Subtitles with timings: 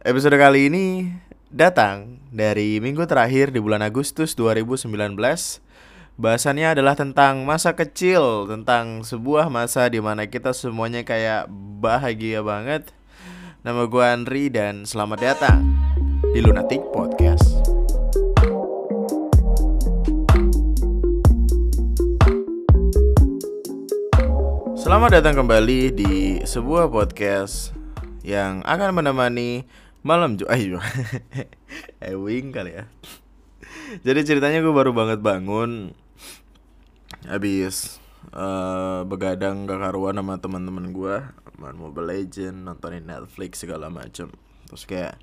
[0.00, 1.12] Episode kali ini
[1.52, 4.88] datang dari minggu terakhir di bulan Agustus 2019
[6.16, 11.52] Bahasannya adalah tentang masa kecil Tentang sebuah masa di mana kita semuanya kayak
[11.84, 12.88] bahagia banget.
[13.60, 15.68] Nama gue Andri dan selamat datang
[16.32, 17.60] di Lunatic Podcast.
[24.80, 27.76] Selamat datang kembali di sebuah podcast
[28.24, 29.64] yang akan menemani
[30.00, 30.80] malam ju ayo
[32.04, 32.84] Ewing kali ya.
[34.00, 35.92] Jadi ceritanya gue baru banget bangun
[37.28, 38.00] habis
[38.32, 41.16] uh, begadang gak karuan sama teman-teman gue,
[41.60, 44.32] main Mobile Legend, nontonin Netflix segala macem.
[44.70, 45.14] Terus kayak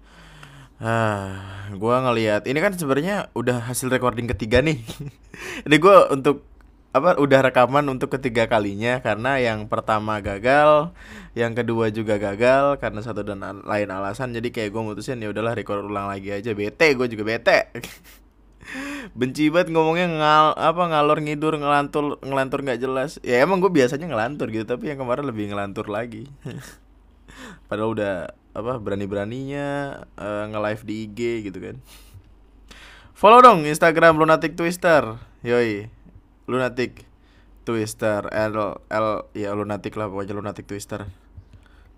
[0.77, 4.77] ah, gue ngelihat ini kan sebenarnya udah hasil recording ketiga nih.
[5.65, 6.56] Ini gue untuk
[6.97, 10.91] apa udah rekaman untuk ketiga kalinya karena yang pertama gagal,
[11.37, 14.33] yang kedua juga gagal karena satu dan lain alasan.
[14.33, 16.57] Jadi kayak gue mutusin ya udahlah record ulang lagi aja.
[16.57, 17.69] Bete, gue juga bete.
[19.19, 23.21] Benci banget ngomongnya ngal apa ngalor ngidur ngelantur ngelantur nggak jelas.
[23.21, 26.25] Ya emang gue biasanya ngelantur gitu, tapi yang kemarin lebih ngelantur lagi.
[27.69, 28.15] Padahal udah
[28.57, 31.19] apa berani-beraninya uh, nge-live di IG
[31.53, 31.75] gitu kan.
[33.13, 35.21] Follow dong Instagram Lunatic Twister.
[35.45, 35.96] Yoi
[36.47, 37.03] lunatic
[37.67, 41.03] twister L L ya lunatic lah pokoknya lunatic twister.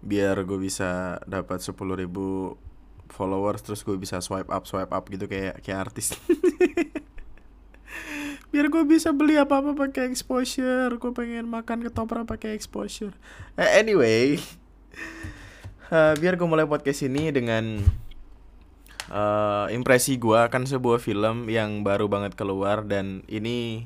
[0.02, 2.58] Biar gue bisa dapat sepuluh ribu
[3.14, 6.18] followers terus gue bisa swipe up swipe up gitu kayak kayak artis.
[8.50, 10.90] Biar gue bisa beli apa apa pakai exposure.
[10.98, 13.14] Gue pengen makan ketoprak pakai exposure.
[13.54, 14.42] Uh, anyway.
[15.94, 17.78] Uh, biar gue mulai podcast ini dengan
[19.14, 23.86] uh, impresi gue akan sebuah film yang baru banget keluar dan ini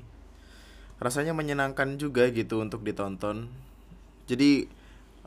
[1.04, 3.52] rasanya menyenangkan juga gitu untuk ditonton.
[4.26, 4.72] Jadi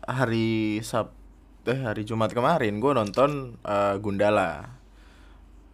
[0.09, 1.13] hari Sab
[1.67, 4.81] eh hari Jumat kemarin gue nonton uh, Gundala.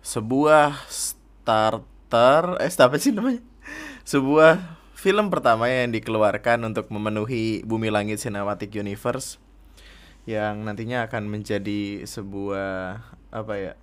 [0.03, 3.45] Sebuah starter eh apa sih namanya?
[4.03, 9.39] Sebuah film pertama yang dikeluarkan untuk memenuhi Bumi Langit Cinematic Universe
[10.27, 13.03] yang nantinya akan menjadi sebuah
[13.35, 13.75] apa ya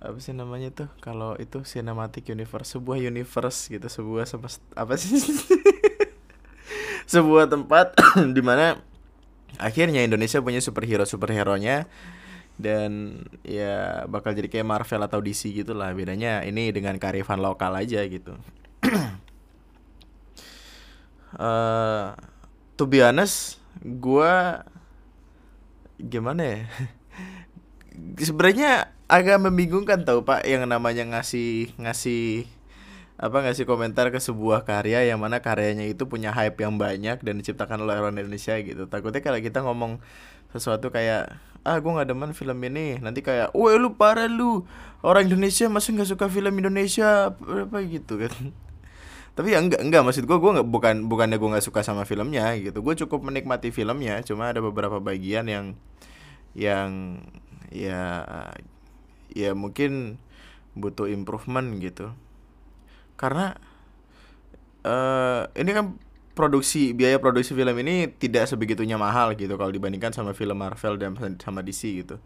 [0.00, 5.12] apa sih namanya tuh kalau itu cinematic universe sebuah universe gitu sebuah semest apa sih?
[7.10, 7.92] Sebuah tempat
[8.36, 8.80] di mana
[9.60, 11.84] akhirnya Indonesia punya superhero superhero nya
[12.56, 15.92] dan ya bakal jadi kayak Marvel atau DC gitulah.
[15.92, 18.36] Bedanya ini dengan karifan lokal aja gitu.
[21.36, 22.16] Uh,
[22.80, 24.32] to be honest gue
[26.00, 26.60] gimana ya?
[28.28, 32.46] Sebenarnya agak membingungkan tau pak yang namanya ngasih ngasih
[33.20, 37.34] apa ngasih komentar ke sebuah karya yang mana karyanya itu punya hype yang banyak dan
[37.36, 38.88] diciptakan oleh orang Indonesia gitu.
[38.88, 40.00] Takutnya kalau kita ngomong
[40.56, 44.64] sesuatu kayak ah gue nggak demen film ini nanti kayak wah lu parah lu.
[45.04, 47.36] Orang Indonesia masih nggak suka film Indonesia.
[47.36, 48.32] Apa gitu kan.
[49.36, 50.00] Tapi ya enggak enggak.
[50.00, 52.80] Maksud gue gue nggak bukan bukannya gue nggak suka sama filmnya gitu.
[52.80, 55.76] Gue cukup menikmati filmnya cuma ada beberapa bagian yang
[56.56, 57.20] yang
[57.68, 58.24] ya
[59.34, 60.22] ya mungkin
[60.78, 62.14] butuh improvement gitu.
[63.18, 63.54] Karena
[64.86, 65.86] uh, ini kan
[66.32, 71.16] produksi biaya produksi film ini tidak sebegitunya mahal gitu kalau dibandingkan sama film Marvel dan
[71.42, 72.16] sama DC gitu.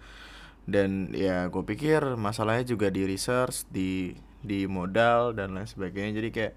[0.64, 6.20] Dan ya gue pikir masalahnya juga di research di di modal dan lain sebagainya.
[6.20, 6.54] Jadi kayak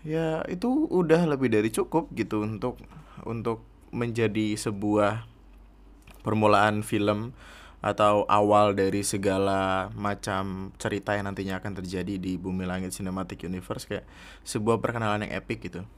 [0.00, 2.80] ya itu udah lebih dari cukup gitu untuk
[3.28, 3.60] untuk
[3.92, 5.28] menjadi sebuah
[6.22, 7.34] permulaan film
[7.80, 13.88] atau awal dari segala macam cerita yang nantinya akan terjadi di Bumi Langit Cinematic Universe
[13.88, 14.04] kayak
[14.44, 15.88] sebuah perkenalan yang epic gitu.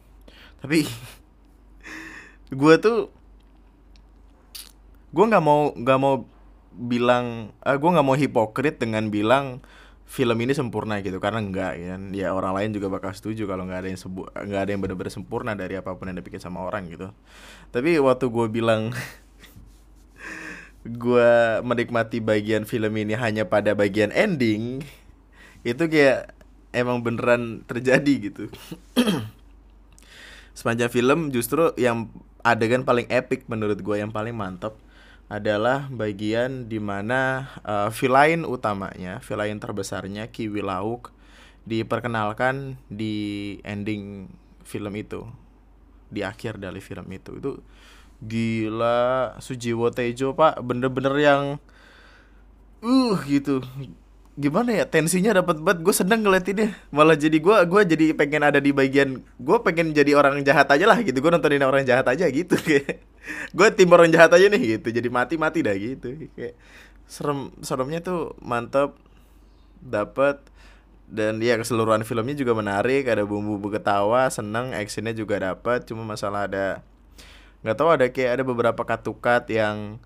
[0.62, 0.86] Tapi
[2.60, 3.10] gue tuh
[5.12, 6.24] gue nggak mau nggak mau
[6.72, 9.60] bilang uh, eh, gue nggak mau hipokrit dengan bilang
[10.08, 13.80] film ini sempurna gitu karena enggak ya ya orang lain juga bakal setuju kalau nggak
[13.80, 16.84] ada yang sebu nggak ada yang benar-benar sempurna dari apa pun yang dipikir sama orang
[16.88, 17.12] gitu
[17.72, 18.92] tapi waktu gue bilang
[20.82, 21.32] gue
[21.62, 24.82] menikmati bagian film ini hanya pada bagian ending
[25.62, 26.34] itu kayak
[26.74, 28.50] emang beneran terjadi gitu.
[30.58, 32.10] Sepanjang film justru yang
[32.42, 34.74] adegan paling epic menurut gue yang paling mantap
[35.30, 41.14] adalah bagian di mana uh, villain utamanya villain terbesarnya Kiwi Lauk
[41.62, 44.28] diperkenalkan di ending
[44.66, 45.24] film itu
[46.12, 47.38] di akhir dari film itu.
[47.38, 47.52] Itu
[48.22, 51.42] Gila, Sujiwo Tejo pak, bener-bener yang
[52.82, 53.62] uh gitu.
[54.32, 55.84] gimana ya tensinya dapat banget.
[55.84, 56.72] Gue seneng ngeliatinnya.
[56.88, 60.88] Malah jadi gue gua jadi pengen ada di bagian gue pengen jadi orang jahat aja
[60.88, 61.20] lah gitu.
[61.20, 62.56] Gue nontonin orang jahat aja gitu.
[63.56, 64.88] Gue tim orang jahat aja nih gitu.
[64.88, 66.32] Jadi mati mati dah gitu.
[66.32, 66.56] Kayak
[67.04, 68.96] serem seremnya tuh mantep
[69.84, 70.40] dapat
[71.12, 73.04] dan ya keseluruhan filmnya juga menarik.
[73.04, 76.80] Ada bumbu-bumbu ketawa seneng actionnya juga dapat cuma masalah ada
[77.62, 80.02] nggak tahu ada kayak ada beberapa katukat yang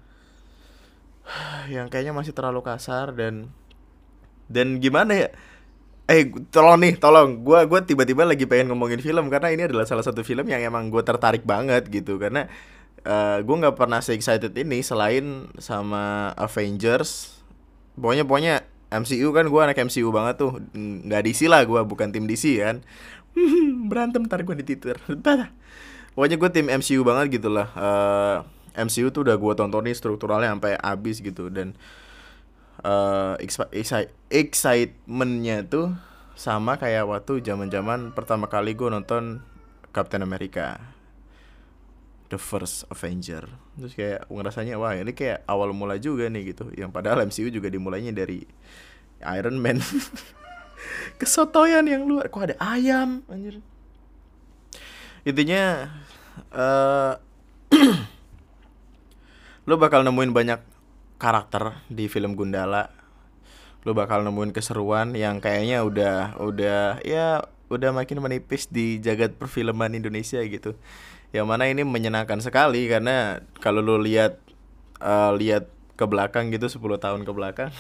[1.75, 3.51] yang kayaknya masih terlalu kasar dan
[4.47, 5.29] dan gimana ya?
[6.07, 7.43] Eh tolong nih tolong.
[7.43, 10.87] Gue gua tiba-tiba lagi pengen ngomongin film karena ini adalah salah satu film yang emang
[10.87, 12.15] gue tertarik banget gitu.
[12.23, 12.47] Karena
[13.03, 17.43] uh, eh, gue nggak pernah se excited ini selain sama Avengers.
[17.99, 18.55] Pokoknya pokoknya
[18.87, 20.63] MCU kan gue anak MCU banget tuh.
[20.79, 22.87] Nggak DC lah gue bukan tim DC kan.
[23.91, 25.03] Berantem ntar gue di Twitter
[26.17, 27.69] pokoknya gue tim MCU banget gitu lah.
[27.77, 28.37] Uh,
[28.73, 31.53] eh, MCU tuh udah gue tontonin strukturalnya sampai habis gitu.
[31.53, 31.77] Dan
[32.81, 33.37] uh,
[34.33, 35.93] excitementnya tuh
[36.37, 39.45] sama kayak waktu zaman zaman pertama kali gue nonton
[39.93, 40.81] Captain America
[42.33, 43.47] The First Avenger.
[43.77, 46.73] Terus kayak ngerasanya wah ini kayak awal mula juga nih gitu.
[46.73, 48.45] Yang padahal MCU juga dimulainya dari
[49.21, 49.85] Iron Man.
[51.21, 52.29] Kesotoyan yang luar.
[52.29, 53.61] Kok ada ayam anjir.
[55.27, 55.91] Intinya
[56.57, 57.13] uh,
[59.67, 60.61] lo bakal nemuin banyak
[61.17, 62.93] karakter di film Gundala.
[63.87, 69.95] Lu bakal nemuin keseruan yang kayaknya udah udah ya udah makin menipis di jagat perfilman
[69.95, 70.75] Indonesia gitu.
[71.35, 74.39] Yang mana ini menyenangkan sekali karena kalau lu lihat
[75.03, 77.73] uh, lihat ke belakang gitu 10 tahun ke belakang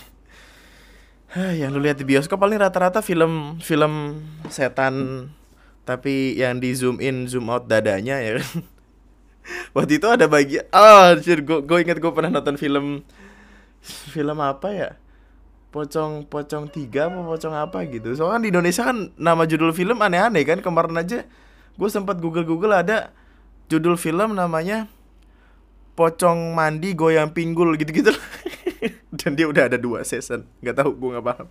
[1.61, 5.29] yang lu lihat di bioskop paling rata-rata film film setan
[5.87, 8.43] tapi yang di zoom in zoom out dadanya ya.
[8.43, 8.67] Kan
[9.79, 13.07] waktu itu ada bagian oh anjir gue gue inget gue pernah nonton film
[13.87, 14.91] film apa ya?
[15.71, 18.19] Pocong pocong tiga apa pocong apa gitu.
[18.19, 20.59] Soalnya kan di Indonesia kan nama judul film aneh-aneh kan.
[20.59, 21.23] Kemarin aja
[21.79, 23.15] gue sempat google google ada
[23.71, 24.91] judul film namanya
[25.95, 28.11] pocong mandi goyang pinggul gitu-gitu.
[29.23, 30.51] Dan dia udah ada dua season.
[30.59, 31.47] Nggak tahu gue nggak paham.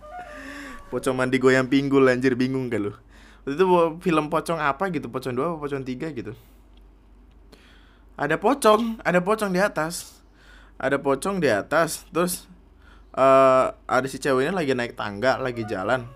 [0.92, 2.92] Pocong mandi goyang pinggul anjir bingung gak lu
[3.46, 3.64] itu
[4.02, 5.06] film pocong apa gitu?
[5.06, 6.34] Pocong dua apa pocong tiga gitu?
[8.18, 10.18] Ada pocong ada pocong di atas.
[10.76, 12.50] Ada pocong di atas terus
[13.14, 16.10] uh, ada si ceweknya lagi naik tangga lagi jalan.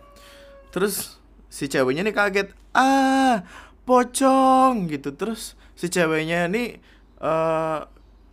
[0.74, 3.46] Terus si ceweknya nih kaget ah
[3.86, 4.90] pocong!
[4.90, 5.14] gitu.
[5.14, 6.82] Terus si ceweknya nih
[7.22, 7.86] uh,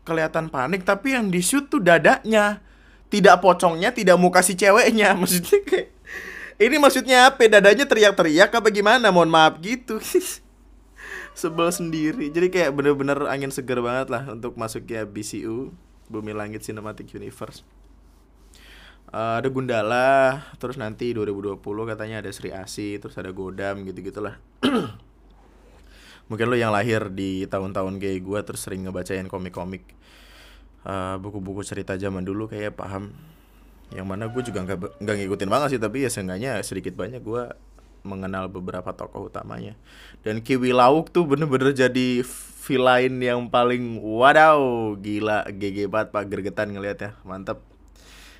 [0.10, 2.66] kelihatan panik tapi yang di shoot tuh dadanya.
[3.08, 5.14] Tidak pocongnya tidak muka si ceweknya.
[5.22, 5.97] Maksudnya kayak
[6.58, 7.46] ini maksudnya apa?
[7.46, 9.14] Dadanya teriak-teriak apa gimana?
[9.14, 10.02] Mohon maaf gitu.
[11.40, 12.34] Sebel sendiri.
[12.34, 15.70] Jadi kayak bener-bener angin seger banget lah untuk masuknya BCU
[16.10, 17.62] Bumi Langit Cinematic Universe.
[19.08, 24.36] Uh, ada Gundala, terus nanti 2020 katanya ada Sri Asi, terus ada Godam gitu-gitulah.
[26.28, 29.96] Mungkin lo yang lahir di tahun-tahun kayak gue terus sering ngebacain komik-komik
[30.88, 33.12] uh, buku-buku cerita zaman dulu kayak paham
[33.96, 34.68] yang mana gue juga
[35.00, 37.44] nggak ngikutin banget sih tapi ya seenggaknya sedikit banyak gue
[38.08, 39.76] mengenal beberapa tokoh utamanya.
[40.24, 42.24] Dan Kiwi Lauk tuh bener-bener jadi
[42.64, 44.60] villain yang paling wadaw.
[44.96, 46.24] Gila GG banget pak.
[46.32, 47.12] Gergetan ngeliat ya.
[47.28, 47.60] Mantep.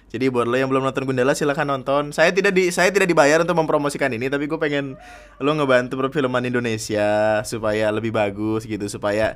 [0.08, 2.16] Jadi buat lo yang belum nonton Gundala silahkan nonton.
[2.16, 4.96] Saya tidak di saya tidak dibayar untuk mempromosikan ini, tapi gue pengen
[5.44, 9.36] lo ngebantu perfilman Indonesia supaya lebih bagus gitu, supaya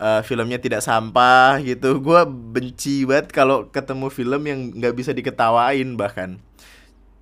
[0.00, 2.00] uh, filmnya tidak sampah gitu.
[2.00, 6.40] Gue benci banget kalau ketemu film yang nggak bisa diketawain bahkan.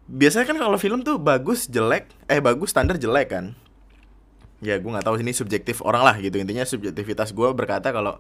[0.09, 3.59] Biasanya kan kalau film tuh bagus jelek, eh bagus standar jelek kan
[4.59, 8.19] ya gue nggak tahu ini subjektif orang lah gitu intinya subjektivitas gue berkata kalau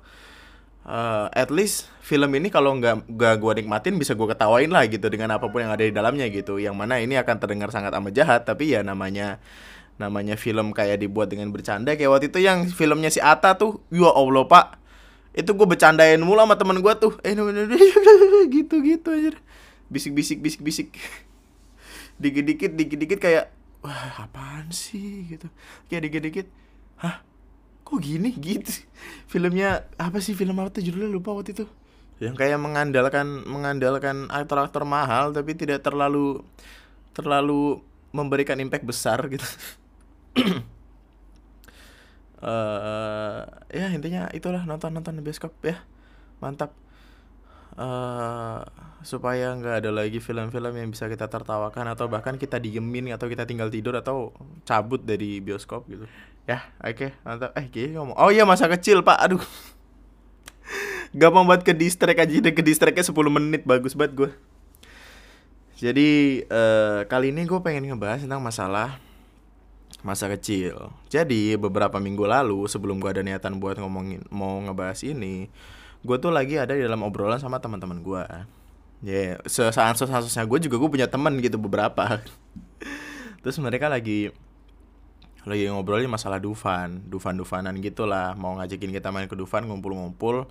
[0.86, 5.10] uh, at least film ini kalau nggak nggak gue nikmatin bisa gue ketawain lah gitu
[5.10, 8.12] dengan apa pun yang ada di dalamnya gitu yang mana ini akan terdengar sangat amat
[8.14, 9.42] jahat tapi ya namanya
[9.98, 14.10] namanya film kayak dibuat dengan bercanda kayak waktu itu yang filmnya si Ata tuh ya
[14.14, 14.78] Allah pak.
[15.34, 17.14] Itu gue bercandain mulu sama temen gue tuh.
[17.26, 17.34] Eh
[18.54, 19.34] gitu gitu aja
[19.88, 20.88] bisik bisik bisik bisik
[22.22, 23.44] dikit dikit dikit dikit kayak
[23.80, 25.24] wah apaan sih?
[25.32, 25.48] gitu.
[25.88, 26.46] Kayak dikit-dikit
[27.00, 27.24] hah?
[27.86, 28.36] Kok gini?
[28.44, 28.84] Gitu.
[29.32, 30.84] Filmnya apa sih film apa tuh?
[30.84, 31.64] Judulnya lupa waktu itu.
[32.20, 36.42] Yang kayak mengandalkan mengandalkan aktor-aktor mahal tapi tidak terlalu
[37.16, 39.46] terlalu memberikan impact besar gitu
[42.42, 43.40] uh,
[43.78, 45.80] ya intinya itulah nonton nonton di bioskop ya.
[46.42, 46.74] Mantap.
[47.78, 48.66] Uh,
[49.06, 53.46] supaya nggak ada lagi film-film yang bisa kita tertawakan atau bahkan kita diemin atau kita
[53.46, 54.34] tinggal tidur atau
[54.66, 56.10] cabut dari bioskop gitu.
[56.50, 57.54] Ya oke okay, mantap.
[57.54, 59.18] Eh gini ngomong oh iya masa kecil pak.
[59.22, 59.42] Aduh.
[61.20, 64.30] Gampang banget ke distract aja deh ke distractnya 10 menit bagus banget gue
[65.78, 66.08] Jadi
[66.50, 68.98] uh, kali ini gue pengen ngebahas tentang masalah
[70.06, 70.94] masa kecil.
[71.10, 75.50] Jadi beberapa minggu lalu sebelum gue ada niatan buat ngomongin mau ngebahas ini,
[76.06, 78.24] gue tuh lagi ada di dalam obrolan sama teman-teman gue.
[78.98, 82.22] Ya, yeah, sesaat sesaatnya gue juga gue punya teman gitu beberapa.
[83.42, 84.30] Terus mereka lagi
[85.46, 90.44] lagi ngobrolin masalah Dufan, Dufan-Dufanan gitu lah, mau ngajakin kita main ke Dufan ngumpul-ngumpul,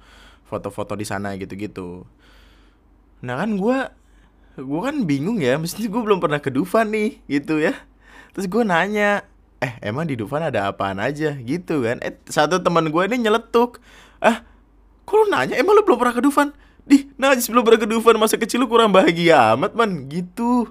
[0.47, 2.07] foto-foto di sana gitu-gitu.
[3.21, 3.77] Nah kan gue
[4.57, 7.77] gue kan bingung ya mesti gue belum pernah ke Dufan nih gitu ya
[8.33, 9.21] terus gue nanya
[9.57, 11.33] eh emang di Dufan ada apaan aja?
[11.37, 11.97] Gitu kan.
[12.05, 13.81] Eh satu teman gue ini nyeletuk.
[14.21, 14.45] Ah
[15.07, 15.57] kok lu nanya?
[15.57, 16.53] Emang lu belum pernah ke Dufan?
[16.87, 18.15] Di najis belum pernah ke Dufan.
[18.21, 20.05] Masa kecil lu kurang bahagia amat man.
[20.05, 20.69] Gitu.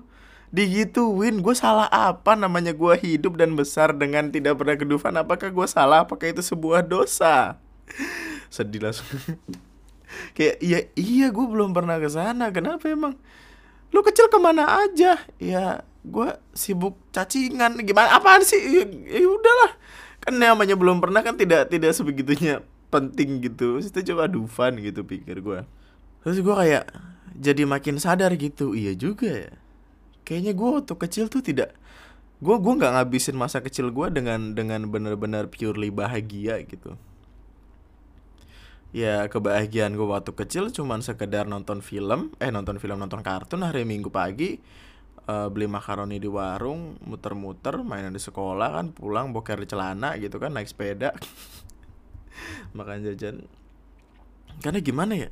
[0.54, 1.42] Digituin.
[1.42, 5.14] Gue salah apa namanya gue hidup dan besar dengan tidak pernah ke Dufan?
[5.18, 6.06] Apakah gue salah?
[6.06, 7.58] Apakah itu sebuah dosa?
[8.48, 9.06] Sedih langsung.
[10.36, 12.54] Kayak iya iya gue belum pernah ke sana.
[12.54, 13.18] Kenapa emang
[13.90, 15.20] lu kecil ke mana aja?
[15.38, 17.78] Ya gue sibuk cacingan.
[17.82, 18.16] Gimana?
[18.18, 18.58] Apaan sih?
[18.58, 19.72] Ya, ya udahlah.
[20.22, 23.78] Kan namanya belum pernah kan tidak tidak sebegitunya penting gitu.
[23.82, 25.60] Itu coba Dufan gitu pikir gue
[26.26, 26.90] terus gue kayak
[27.38, 28.74] jadi makin sadar gitu.
[28.74, 29.54] Iya juga ya.
[30.26, 31.70] Kayaknya gue waktu kecil tuh tidak
[32.36, 37.00] gue gue nggak ngabisin masa kecil gue dengan dengan benar-benar purely bahagia gitu
[38.96, 43.84] ya kebahagiaan gue waktu kecil cuman sekedar nonton film eh nonton film nonton kartun hari
[43.84, 44.56] minggu pagi
[45.28, 50.38] uh, beli makaroni di warung muter-muter mainan di sekolah kan pulang boker di celana gitu
[50.38, 51.12] kan naik sepeda.
[52.76, 53.44] Makan jajan.
[54.62, 55.30] Karena gimana ya?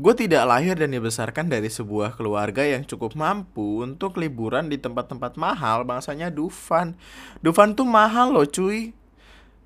[0.00, 5.36] Gue tidak lahir dan dibesarkan dari sebuah keluarga yang cukup mampu untuk liburan di tempat-tempat
[5.36, 6.96] mahal bangsanya Dufan.
[7.44, 8.96] Dufan tuh mahal loh cuy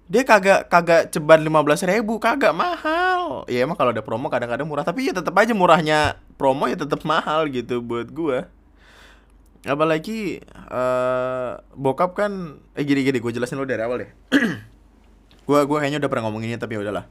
[0.04, 3.48] dia kagak kagak ceban lima belas ribu kagak mahal.
[3.48, 4.84] Ya emang kalau ada promo kadang-kadang murah.
[4.84, 8.52] Tapi ya tetap aja murahnya promo ya tetap mahal gitu buat gua.
[9.64, 14.10] Apalagi uh, bokap kan eh gini gini gue jelasin lo dari awal deh.
[15.44, 17.04] Gua gua kayaknya udah pernah ngomong ini tapi ya udahlah.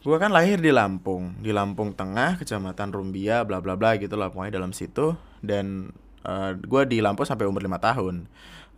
[0.00, 4.32] Gua kan lahir di Lampung di Lampung Tengah kecamatan Rumbia bla bla bla gitu lah
[4.32, 5.12] pokoknya dalam situ.
[5.44, 5.92] Dan
[6.24, 8.28] uh, gua di Lampung sampai umur lima tahun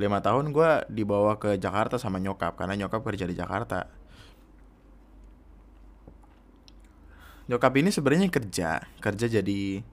[0.01, 3.85] lima tahun gue dibawa ke Jakarta sama nyokap karena nyokap kerja di Jakarta.
[7.53, 9.85] Nyokap ini sebenarnya kerja kerja jadi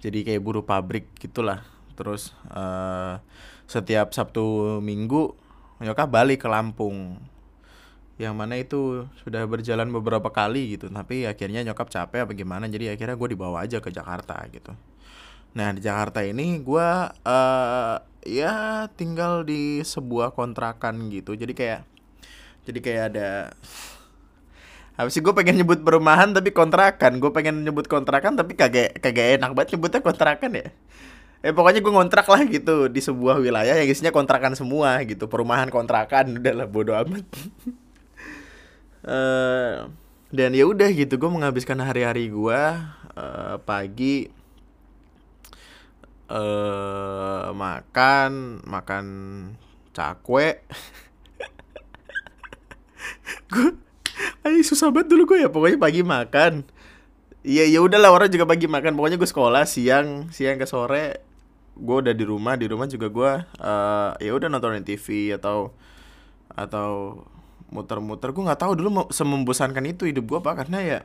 [0.00, 1.60] jadi kayak buruh pabrik gitulah.
[1.92, 3.20] Terus uh,
[3.68, 5.36] setiap Sabtu Minggu
[5.84, 7.20] nyokap balik ke Lampung.
[8.16, 12.96] Yang mana itu sudah berjalan beberapa kali gitu tapi akhirnya nyokap capek apa gimana jadi
[12.96, 14.76] akhirnya gue dibawa aja ke Jakarta gitu
[15.50, 16.88] nah di Jakarta ini gue
[17.26, 21.34] uh, ya tinggal di sebuah kontrakan gitu.
[21.34, 21.80] Jadi kayak
[22.68, 23.30] jadi kayak ada
[25.00, 27.24] Habis sih gue pengen nyebut perumahan tapi kontrakan.
[27.24, 30.68] Gue pengen nyebut kontrakan tapi kagak kagak enak banget nyebutnya kontrakan ya.
[31.40, 35.24] Eh pokoknya gue ngontrak lah gitu di sebuah wilayah yang isinya kontrakan semua gitu.
[35.24, 37.24] Perumahan kontrakan udah lah bodo amat.
[39.08, 39.88] Uh,
[40.36, 42.60] Dan ya udah gitu gue menghabiskan hari-hari gue
[43.16, 44.30] uh, Pagi
[46.30, 49.04] uh, makan makan
[49.90, 50.62] cakwe.
[53.50, 53.74] Gue
[54.40, 56.64] Ayo susah banget dulu gue ya pokoknya pagi makan.
[57.40, 61.20] Iya ya udahlah orang juga pagi makan pokoknya gue sekolah siang siang ke sore.
[61.76, 65.72] Gue udah di rumah di rumah juga gue uh, ya udah nontonin TV atau
[66.52, 67.20] atau
[67.72, 68.32] muter-muter.
[68.32, 71.00] Gue nggak tahu dulu semembosankan itu hidup gue apa karena ya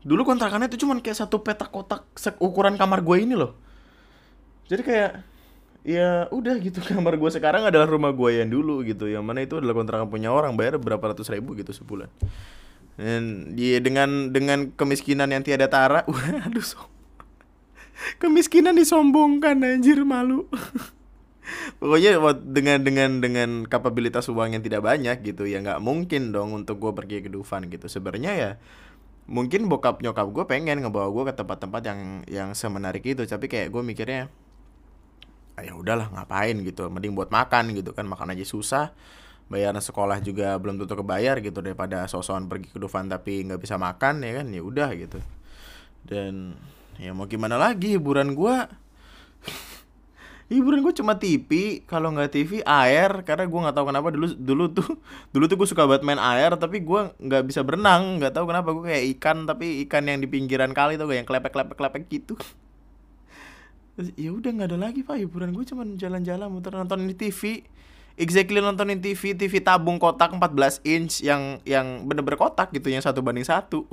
[0.00, 2.08] dulu kontrakannya itu cuman kayak satu petak kotak
[2.40, 3.52] ukuran kamar gue ini loh
[4.70, 5.12] jadi kayak
[5.82, 9.58] ya udah gitu kamar gue sekarang adalah rumah gue yang dulu gitu yang mana itu
[9.58, 12.06] adalah kontrakan punya orang bayar berapa ratus ribu gitu sebulan.
[13.00, 16.86] Dan dia dengan dengan kemiskinan yang tiada tara waduh so
[18.22, 20.46] kemiskinan disombongkan anjir malu.
[21.82, 26.78] Pokoknya dengan dengan dengan kapabilitas uang yang tidak banyak gitu ya nggak mungkin dong untuk
[26.78, 27.90] gue pergi ke Dufan gitu.
[27.90, 28.50] Sebenarnya ya
[29.26, 33.70] mungkin bokap nyokap gue pengen ngebawa gue ke tempat-tempat yang yang semenarik itu tapi kayak
[33.70, 34.26] gue mikirnya
[35.64, 38.04] ya udahlah ngapain gitu mending buat makan gitu kan.
[38.08, 38.86] Makan aja susah
[39.50, 43.76] bayaran sekolah juga belum tentu kebayar gitu daripada sosokan pergi ke Dufan tapi nggak bisa
[43.76, 44.46] makan ya kan?
[44.54, 45.18] Ya udah gitu.
[46.06, 46.54] Dan
[46.96, 48.70] ya mau gimana lagi hiburan gua?
[50.50, 53.22] Hiburan gue cuma TV kalau nggak TV air.
[53.22, 54.88] Karena gue nggak tahu kenapa dulu dulu tuh
[55.34, 58.18] dulu tuh gue suka banget main air tapi gue nggak bisa berenang.
[58.18, 61.54] Nggak tahu kenapa gue kayak ikan tapi ikan yang di pinggiran kali tuh yang klepek
[61.54, 62.34] klepek klepek gitu
[64.16, 65.20] ya udah nggak ada lagi pak.
[65.20, 67.64] Hiburan gue cuma jalan-jalan muter nonton di TV
[68.20, 73.24] exactly nontonin TV TV tabung kotak 14 inch yang yang bener-bener kotak gitu yang satu
[73.24, 73.88] banding satu.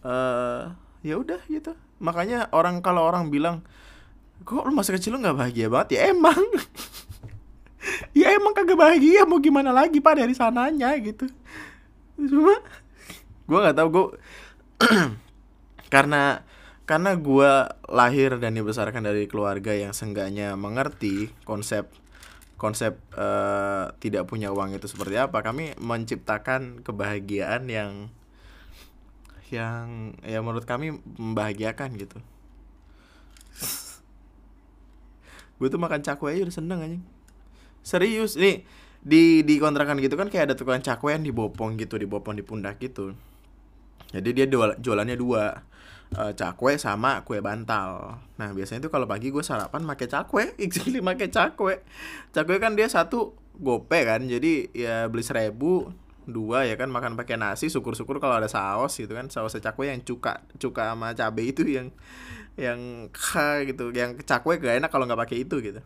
[0.00, 0.72] Uh,
[1.06, 1.76] ya udah gitu.
[2.00, 3.60] Makanya orang kalau orang bilang
[4.44, 6.00] kok lu masa kecil lu nggak bahagia banget?
[6.00, 6.40] Ya emang.
[8.16, 11.28] Ya emang kagak bahagia mau gimana lagi pak dari sananya gitu.
[12.16, 12.56] Cuma
[13.44, 14.06] gue nggak tahu gue
[15.94, 16.40] karena
[16.84, 17.52] karena gue
[17.88, 21.88] lahir dan dibesarkan dari keluarga yang seenggaknya mengerti konsep
[22.60, 28.12] konsep uh, tidak punya uang itu seperti apa kami menciptakan kebahagiaan yang
[29.52, 32.18] yang ya menurut kami membahagiakan gitu.
[35.60, 36.98] Gue tuh makan cakwe aja udah seneng aja
[37.84, 38.64] serius nih
[39.04, 42.80] di di kontrakan gitu kan kayak ada tukang cakwe yang dibopong gitu dibopong di pundak
[42.80, 43.12] gitu.
[44.10, 45.60] Jadi dia jual, jualannya dua
[46.14, 48.20] uh, cakwe sama kue bantal.
[48.36, 51.80] Nah biasanya tuh kalau pagi gue sarapan pakai cakwe exactly pakai cakwe.
[52.36, 55.94] Cakwe kan dia satu gope kan jadi ya beli seribu
[56.24, 60.00] dua ya kan makan pakai nasi syukur-syukur kalau ada saus gitu kan saus cakwe yang
[60.00, 61.92] cuka cuka sama cabe itu yang
[62.56, 62.80] yang
[63.16, 65.80] kha gitu yang cakwe gak enak kalau nggak pakai itu gitu.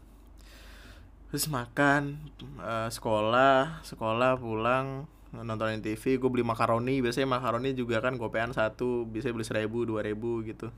[1.29, 2.17] Terus makan
[2.57, 7.05] uh, sekolah sekolah pulang nontonin TV gue beli makaroni.
[7.05, 10.73] Biasanya makaroni juga kan gopean satu bisa beli seribu dua ribu gitu.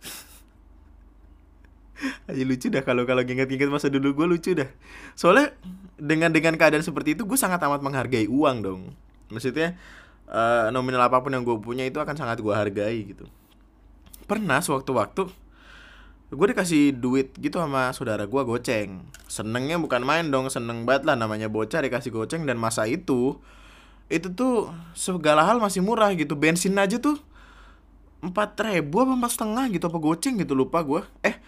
[2.30, 4.14] Aja lucu dah kalau kalau inget-inget masa dulu.
[4.16, 4.70] Gue lucu dah.
[5.18, 5.52] Soalnya
[5.98, 8.80] dengan dengan keadaan seperti itu gue sangat amat menghargai uang dong.
[9.28, 9.76] Maksudnya
[10.30, 13.28] uh, nominal apa pun yang gue punya itu akan sangat gue hargai gitu.
[14.24, 15.28] Pernah sewaktu-waktu
[16.28, 19.00] gue dikasih duit gitu sama saudara gue goceng.
[19.28, 23.40] Senengnya bukan main dong seneng banget lah namanya bocah dikasih goceng dan masa itu
[24.08, 26.32] itu tuh segala hal masih murah gitu.
[26.36, 27.20] Bensin aja tuh
[28.18, 31.38] empat ribu apa empat setengah gitu apa goceng gitu lupa gue eh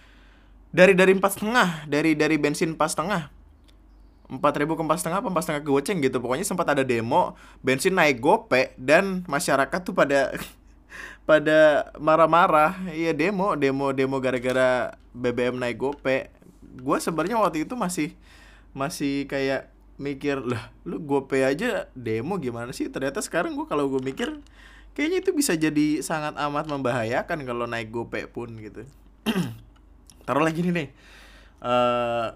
[0.71, 3.27] dari dari empat setengah dari dari bensin empat setengah
[4.31, 6.23] empat ribu ke empat setengah empat setengah ke goceng gitu.
[6.23, 10.31] Pokoknya sempat ada demo bensin naik gope dan masyarakat tuh pada
[11.29, 12.79] pada marah-marah.
[12.95, 16.31] Iya demo demo demo gara-gara BBM naik gope.
[16.79, 18.15] Gue sebenarnya waktu itu masih
[18.71, 19.70] masih kayak
[20.01, 22.89] mikir lah lu gope aja demo gimana sih?
[22.89, 24.41] Ternyata sekarang gue kalau gue mikir
[24.97, 28.83] kayaknya itu bisa jadi sangat amat membahayakan kalau naik gope pun gitu.
[30.25, 30.87] Taruh lagi nih nih.
[31.61, 32.33] Uh,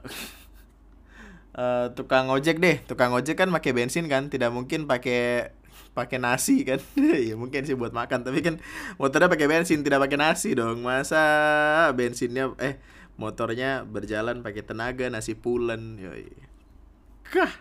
[1.57, 2.85] uh, tukang ojek deh.
[2.85, 5.51] Tukang ojek kan pakai bensin kan tidak mungkin pakai
[5.97, 6.79] pakai nasi kan.
[7.27, 8.61] Ya mungkin sih buat makan tapi kan
[9.01, 10.85] motornya pakai bensin tidak pakai nasi dong.
[10.85, 11.25] Masa
[11.97, 12.77] bensinnya eh
[13.15, 16.54] motornya berjalan pakai tenaga nasi pulen yoi
[17.31, 17.51] kah?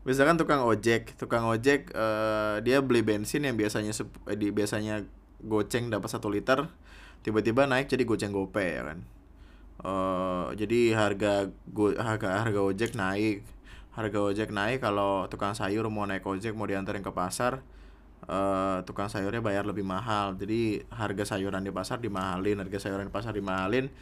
[0.00, 3.92] Misalkan tukang ojek tukang ojek uh, dia beli bensin yang biasanya
[4.32, 5.04] eh, di biasanya
[5.44, 6.68] goceng dapat satu liter
[7.20, 8.98] tiba-tiba naik jadi goceng gope ya kan?
[9.80, 13.44] Uh, jadi harga go, harga harga ojek naik.
[13.90, 17.60] Harga ojek naik kalau tukang sayur mau naik ojek mau diantarin ke pasar
[18.24, 20.32] uh, tukang sayurnya bayar lebih mahal.
[20.36, 23.92] Jadi harga sayuran di pasar dimahalin harga sayuran di pasar dimahalin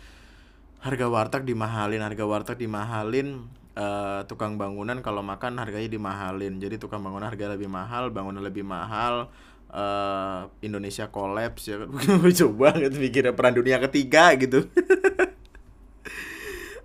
[0.78, 6.58] harga warteg dimahalin harga warteg dimahalin uh, tukang bangunan kalau makan harganya dimahalin.
[6.58, 9.30] Jadi tukang bangunan harga lebih mahal bangunan lebih mahal
[9.70, 11.94] uh, Indonesia kolaps ya kan?
[12.44, 14.66] Coba gitu mikirnya peran dunia ketiga gitu.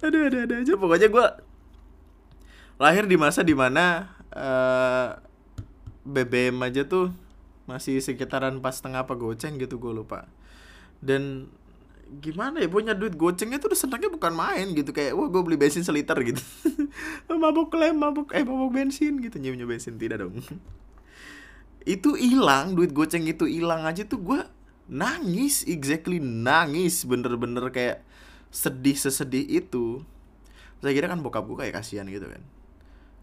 [0.03, 1.27] Aduh ada ada aja pokoknya gue
[2.75, 5.09] lahir di masa di mana uh, eh,
[6.03, 7.15] BBM aja tuh
[7.63, 10.27] masih sekitaran pas setengah apa goceng gitu gue lupa.
[10.99, 11.47] Dan
[12.19, 15.57] gimana ya punya duit gocengnya tuh udah senangnya bukan main gitu kayak wah gue beli
[15.57, 16.41] bensin seliter gitu.
[17.43, 20.37] Mabuk lem mabuk eh mabuk bensin gitu nyium bensin tidak dong.
[21.83, 24.39] Itu hilang duit goceng itu hilang aja tuh gue
[24.87, 28.05] nangis exactly nangis bener-bener kayak
[28.53, 30.05] sedih sesedih itu.
[30.83, 32.43] Saya kira kan bokap gue kayak kasihan gitu kan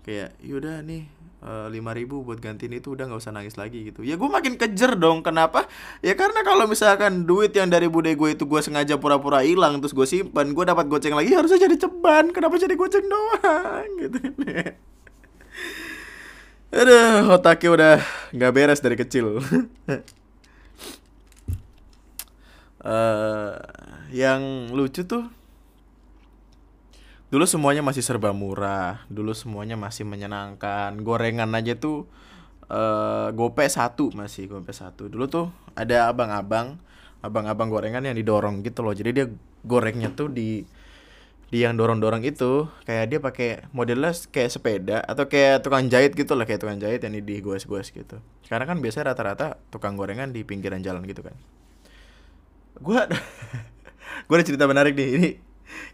[0.05, 1.09] kayak yaudah nih
[1.45, 4.05] eh, lima ribu buat gantiin itu udah nggak usah nangis lagi gitu.
[4.05, 5.67] Ya gue makin kejer dong kenapa?
[6.05, 9.93] Ya karena kalau misalkan duit yang dari bude gue itu gue sengaja pura-pura hilang terus
[9.97, 12.33] gue simpan gue dapat goceng lagi harusnya jadi ceban.
[12.33, 13.89] Kenapa jadi goceng doang?
[14.01, 14.19] Gitu
[16.71, 17.95] Aduh, otaknya udah
[18.31, 19.43] nggak beres dari kecil.
[22.87, 23.55] uh,
[24.23, 25.40] yang lucu tuh
[27.31, 30.99] dulu semuanya masih serba murah, dulu semuanya masih menyenangkan.
[31.01, 32.11] Gorengan aja tuh
[32.67, 35.07] uh, gope satu masih gope satu.
[35.07, 35.47] Dulu tuh
[35.79, 36.83] ada abang-abang,
[37.23, 38.93] abang-abang gorengan yang didorong gitu loh.
[38.93, 39.27] Jadi dia
[39.63, 40.67] gorengnya tuh di
[41.51, 46.39] di yang dorong-dorong itu kayak dia pakai modelnya kayak sepeda atau kayak tukang jahit gitu
[46.39, 50.47] lah kayak tukang jahit yang di goes-goes gitu karena kan biasanya rata-rata tukang gorengan di
[50.47, 51.35] pinggiran jalan gitu kan
[52.79, 52.95] gue
[54.31, 55.31] gue ada cerita menarik nih ini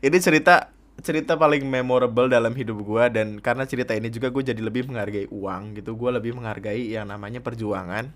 [0.05, 4.61] ini cerita cerita paling memorable dalam hidup gue dan karena cerita ini juga gue jadi
[4.64, 8.09] lebih menghargai uang gitu gue lebih menghargai yang namanya perjuangan.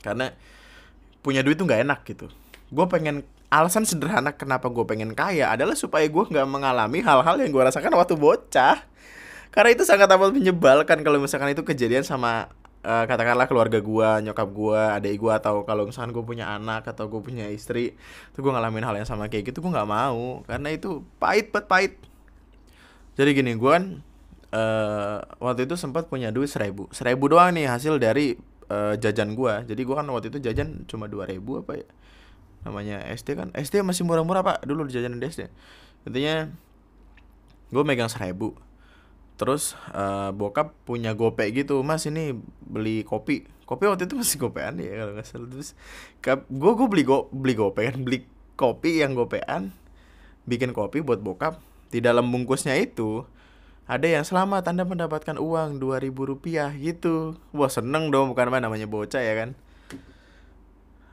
[0.00, 0.30] Karena
[1.20, 2.30] punya duit tuh nggak enak gitu.
[2.70, 7.50] Gue pengen alasan sederhana kenapa gue pengen kaya adalah supaya gue nggak mengalami hal-hal yang
[7.50, 8.86] gue rasakan waktu bocah.
[9.50, 14.48] Karena itu sangat amat menyebalkan kalau misalkan itu kejadian sama uh, katakanlah keluarga gue nyokap
[14.48, 17.96] gue adik gue atau kalau misalkan gue punya anak atau gue punya istri
[18.32, 20.44] tuh gue ngalamin hal yang sama kayak gitu gue nggak mau.
[20.48, 21.92] Karena itu pahit banget pahit.
[23.16, 23.84] Jadi gini gue kan
[24.56, 26.88] uh, waktu itu sempat punya duit seribu.
[26.92, 28.36] Seribu doang nih hasil dari
[28.72, 31.88] uh, jajan gue jadi gue kan waktu itu jajan cuma dua ribu apa ya?
[32.64, 33.48] Namanya SD kan?
[33.56, 34.58] SD masih murah-murah pak.
[34.64, 35.48] Dulu di jajanan SD
[36.00, 36.48] intinya
[37.70, 38.56] gue megang seribu
[39.40, 43.48] terus uh, bokap punya gopek gitu mas ini beli kopi.
[43.64, 45.48] Kopi waktu itu masih gopean ya kalau nggak salah.
[45.48, 45.72] Terus
[46.52, 48.28] gue gue beli go beli gopek kan beli
[48.60, 49.72] kopi yang gopean
[50.44, 51.56] bikin kopi buat bokap.
[51.88, 53.24] Di dalam bungkusnya itu
[53.88, 57.40] ada yang selamat anda mendapatkan uang dua ribu rupiah gitu.
[57.56, 59.56] Wah seneng dong bukan apa namanya bocah ya kan.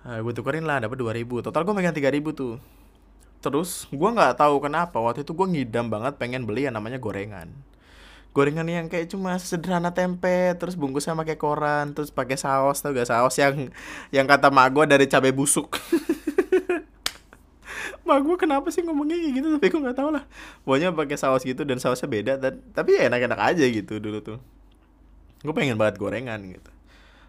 [0.04, 2.60] Nah, gue tukerin lah dapat 2000 total gue megang 3000 tuh.
[3.40, 7.52] Terus gue nggak tahu kenapa waktu itu gue ngidam banget pengen beli yang namanya gorengan
[8.38, 13.10] gorengan yang kayak cuma sederhana tempe terus bungkusnya pakai koran terus pakai saus tau gak?
[13.10, 13.74] Saus yang
[14.14, 15.74] yang kata mak gue dari cabai busuk.
[18.08, 19.48] Mak gue kenapa sih ngomongnya kayak gitu?
[19.60, 20.24] Tapi gue nggak tahu lah.
[20.64, 24.40] Pokoknya pakai saus gitu dan sausnya beda dan tapi ya enak-enak aja gitu dulu tuh.
[25.44, 26.72] Gue pengen banget gorengan gitu.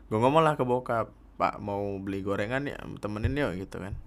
[0.06, 3.98] Gue ngomong lah ke bokap pak mau beli gorengan ya temenin yuk gitu kan.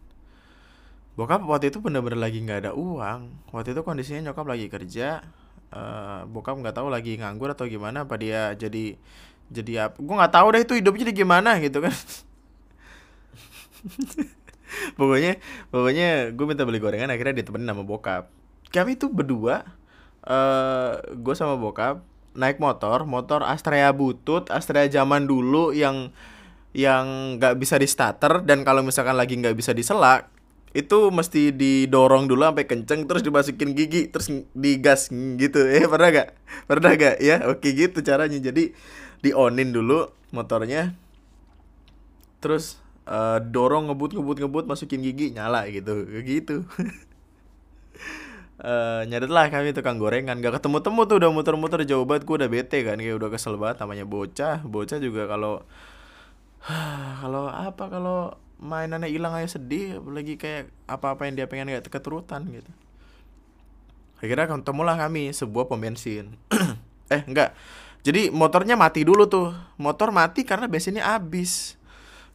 [1.19, 3.51] Bokap waktu itu bener-bener lagi nggak ada uang.
[3.51, 5.27] Waktu itu kondisinya nyokap lagi kerja
[5.71, 8.95] uh, bokap nggak tahu lagi nganggur atau gimana apa dia jadi
[9.51, 11.95] jadi apa gue nggak tahu deh itu hidupnya jadi gimana gitu kan.
[14.95, 15.35] Pokoknya
[15.67, 18.31] pokoknya gue minta beli gorengan akhirnya ditemenin sama bokap.
[18.71, 19.67] Kami tuh berdua
[20.23, 21.99] uh, eh, gue sama bokap
[22.31, 26.15] naik motor motor Astrea butut Astrea zaman dulu yang
[26.71, 30.30] yang nggak bisa di starter dan kalau misalkan lagi nggak bisa diselak
[30.71, 35.67] itu mesti didorong dulu sampai kenceng terus dimasukin gigi terus digas gitu.
[35.77, 36.29] Eh pernah gak
[36.67, 38.39] pernah gak ya oke gitu caranya.
[38.39, 38.71] Jadi
[39.21, 40.95] di onin dulu motornya
[42.41, 46.07] terus uh, dorong ngebut ngebut ngebut masukin gigi nyala gitu.
[46.23, 46.63] Gitu.
[48.61, 50.37] Uh, nyadet lah kami tukang gorengan.
[50.37, 52.29] Gak ketemu temu tuh udah muter-muter jauh banget.
[52.29, 54.61] Gue udah bete kan kayak udah kesel banget namanya bocah.
[54.61, 55.65] Bocah juga kalau
[57.25, 62.45] kalau apa kalau mainannya hilang aja sedih apalagi kayak apa-apa yang dia pengen gak keturutan
[62.53, 62.69] gitu.
[64.21, 66.37] Akhirnya ketemulah kami sebuah pom bensin.
[67.11, 67.57] Eh enggak.
[68.07, 69.51] Jadi motornya mati dulu tuh.
[69.75, 71.75] Motor mati karena bensinnya habis.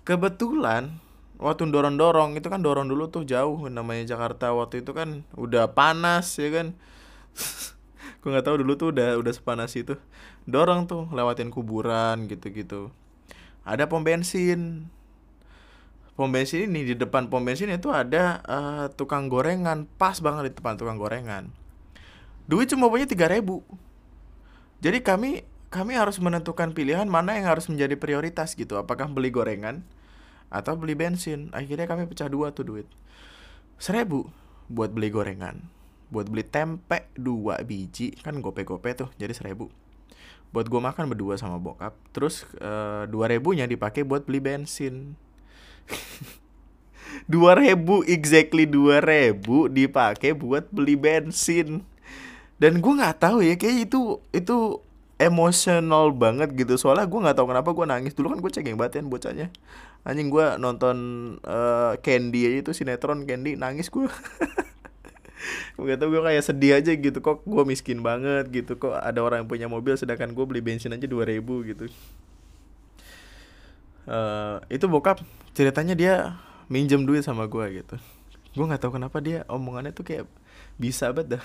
[0.05, 1.01] Kebetulan
[1.41, 4.53] waktu dorong-dorong itu kan dorong dulu tuh jauh namanya Jakarta.
[4.53, 6.77] Waktu itu kan udah panas ya kan?
[8.21, 9.97] Gue nggak tahu dulu tuh udah udah sepanas itu.
[10.45, 12.91] Dorong tuh lewatin kuburan gitu-gitu.
[13.65, 14.91] Ada pom bensin
[16.17, 19.85] pom bensin ini di depan pom bensin itu ada uh, tukang gorengan.
[20.01, 21.53] Pas banget di depan tukang gorengan.
[22.49, 23.61] Duit cuma punya tiga ribu.
[24.81, 28.81] Jadi kami kami harus menentukan pilihan mana yang harus menjadi prioritas gitu.
[28.81, 29.85] Apakah beli gorengan
[30.49, 31.53] atau beli bensin.
[31.53, 32.89] Akhirnya kami pecah dua tuh duit.
[33.77, 34.33] Seribu
[34.73, 35.69] buat beli gorengan.
[36.09, 38.17] Buat beli tempe dua biji.
[38.25, 39.69] Kan gope-gope tuh jadi seribu.
[40.55, 41.93] Buat gue makan berdua sama bokap.
[42.17, 45.19] Terus uh, dua ribunya dipakai buat beli bensin
[47.33, 51.83] dua ribu exactly dua ribu dipakai buat beli bensin.
[52.57, 54.81] Dan gue nggak tahu ya kayak itu itu
[55.17, 56.77] emosional banget gitu.
[56.77, 58.13] Soalnya gue nggak tahu kenapa gue nangis.
[58.17, 59.47] Dulu kan gue cengeng banget ya bocahnya.
[60.07, 60.97] Anjing gue nonton
[61.43, 64.07] uh, Candy aja itu sinetron Candy nangis gue
[65.77, 67.19] gak tau gue kayak sedih aja gitu.
[67.21, 68.79] Kok gue miskin banget gitu.
[68.79, 71.91] Kok ada orang yang punya mobil sedangkan gue beli bensin aja dua ribu gitu.
[74.07, 75.19] Uh, itu bokap
[75.57, 76.15] ceritanya dia
[76.69, 77.97] minjem duit sama gue gitu.
[78.53, 80.29] Gue nggak tahu kenapa dia omongannya tuh kayak
[80.77, 81.43] bisa banget dah.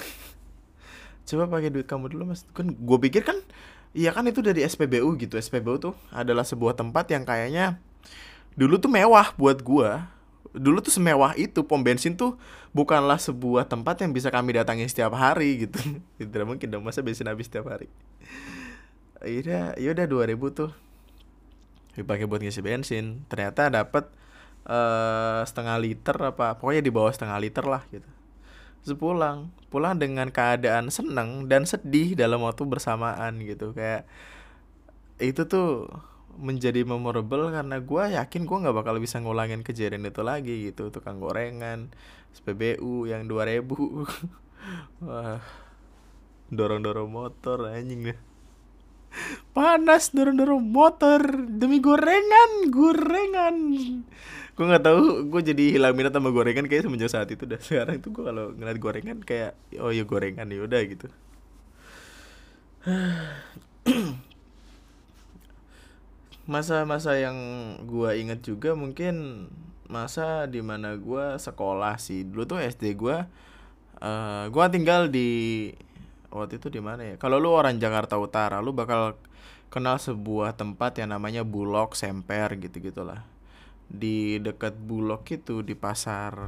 [1.27, 2.43] Coba pakai duit kamu dulu mas.
[2.51, 3.39] Kan gue pikir kan
[3.95, 5.39] iya kan itu dari SPBU gitu.
[5.39, 7.79] SPBU tuh adalah sebuah tempat yang kayaknya
[8.59, 9.89] dulu tuh mewah buat gue
[10.51, 12.35] dulu tuh semewah itu pom bensin tuh
[12.75, 15.79] bukanlah sebuah tempat yang bisa kami datangi setiap hari gitu.
[16.19, 17.87] Tidak mungkin dong masa bensin habis setiap hari?
[19.23, 20.75] Iya ya udah dua ribu tuh
[21.97, 23.25] dipakai buat ngisi bensin.
[23.27, 24.07] Ternyata dapat
[24.67, 28.07] uh, setengah liter apa pokoknya di bawah setengah liter lah gitu.
[28.85, 29.49] Terus pulang.
[29.71, 33.71] Dengan keadaan seneng dan sedih dalam waktu bersamaan gitu.
[33.71, 34.03] Kayak
[35.21, 35.87] itu tuh
[36.35, 40.91] menjadi memorable karena gue yakin gue nggak bakal bisa ngulangin kejadian itu lagi gitu.
[40.91, 41.91] Tukang gorengan
[42.31, 43.67] SPBU yang 2000
[45.05, 45.39] wah
[46.51, 48.19] dorong dorong motor anjing deh
[49.51, 53.55] panas dorong dorong motor demi gorengan gorengan.
[54.55, 57.59] Gue nggak tahu gue jadi hilang minat sama gorengan kayak semenjak saat itu dah.
[57.65, 61.07] Sekarang itu gue kalau ngeliat gorengan kayak oh ya gorengan ya udah gitu.
[66.51, 67.37] Masa-masa yang
[67.85, 69.47] gue inget juga mungkin
[69.91, 72.23] masa di mana gue sekolah sih.
[72.27, 73.17] Dulu tuh SD gue
[74.01, 75.29] uh, gue tinggal di
[76.31, 77.15] waktu itu di mana ya?
[77.19, 79.19] Kalau lu orang Jakarta Utara lu bakal
[79.67, 83.23] kenal sebuah tempat yang namanya Bulog Semper gitu gitulah
[83.91, 86.47] di dekat Bulog itu di pasar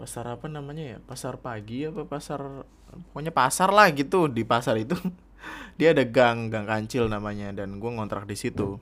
[0.00, 0.98] pasar apa namanya ya?
[1.04, 2.64] Pasar pagi apa pasar
[3.12, 4.96] pokoknya pasar lah gitu di pasar itu.
[5.76, 8.80] Dia ada gang gang kancil namanya dan gue ngontrak di situ.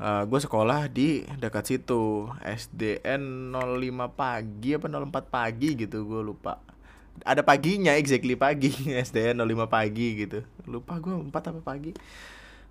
[0.00, 2.30] Uh, gue sekolah di dekat situ.
[2.46, 6.69] SDN 05 pagi apa 04 pagi gitu gue lupa
[7.24, 8.72] ada paginya exactly pagi
[9.08, 10.44] SDN 05 pagi gitu.
[10.64, 11.92] Lupa gue 4 apa pagi.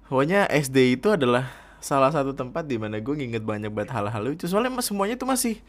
[0.10, 4.50] Pokoknya SD itu adalah salah satu tempat di mana gue nginget banyak banget hal-hal lucu.
[4.50, 5.62] Soalnya semuanya tuh masih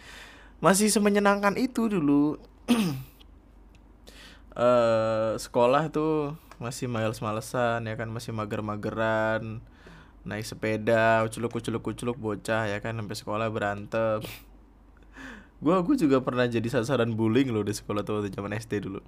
[0.59, 2.41] masih semenyenangkan itu dulu.
[4.57, 8.09] Uh, sekolah tuh masih males-malesan ya kan?
[8.09, 9.61] Masih mager-mageran
[10.21, 12.97] naik sepeda uculuk uculuk uculuk bocah ya kan?
[12.97, 14.25] Sampai sekolah berantem
[15.61, 19.05] gue gue juga pernah jadi sasaran bullying loh di sekolah tuh waktu zaman SD dulu.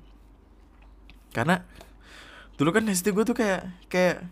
[1.32, 1.64] Karena
[2.60, 4.28] dulu kan SD gue tuh kayak kayak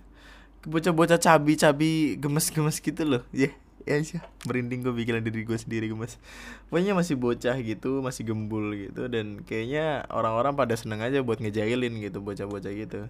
[0.69, 3.23] bocah-bocah cabi-cabi gemes-gemes gitu loh.
[3.33, 3.49] Ya
[3.89, 4.21] yeah, ya sih.
[4.45, 6.21] Merinding gue bikin diri gue sendiri gemes.
[6.69, 12.05] Pokoknya masih bocah gitu masih gembul gitu dan kayaknya orang-orang pada seneng aja buat ngejailin
[12.05, 13.09] gitu bocah-bocah gitu.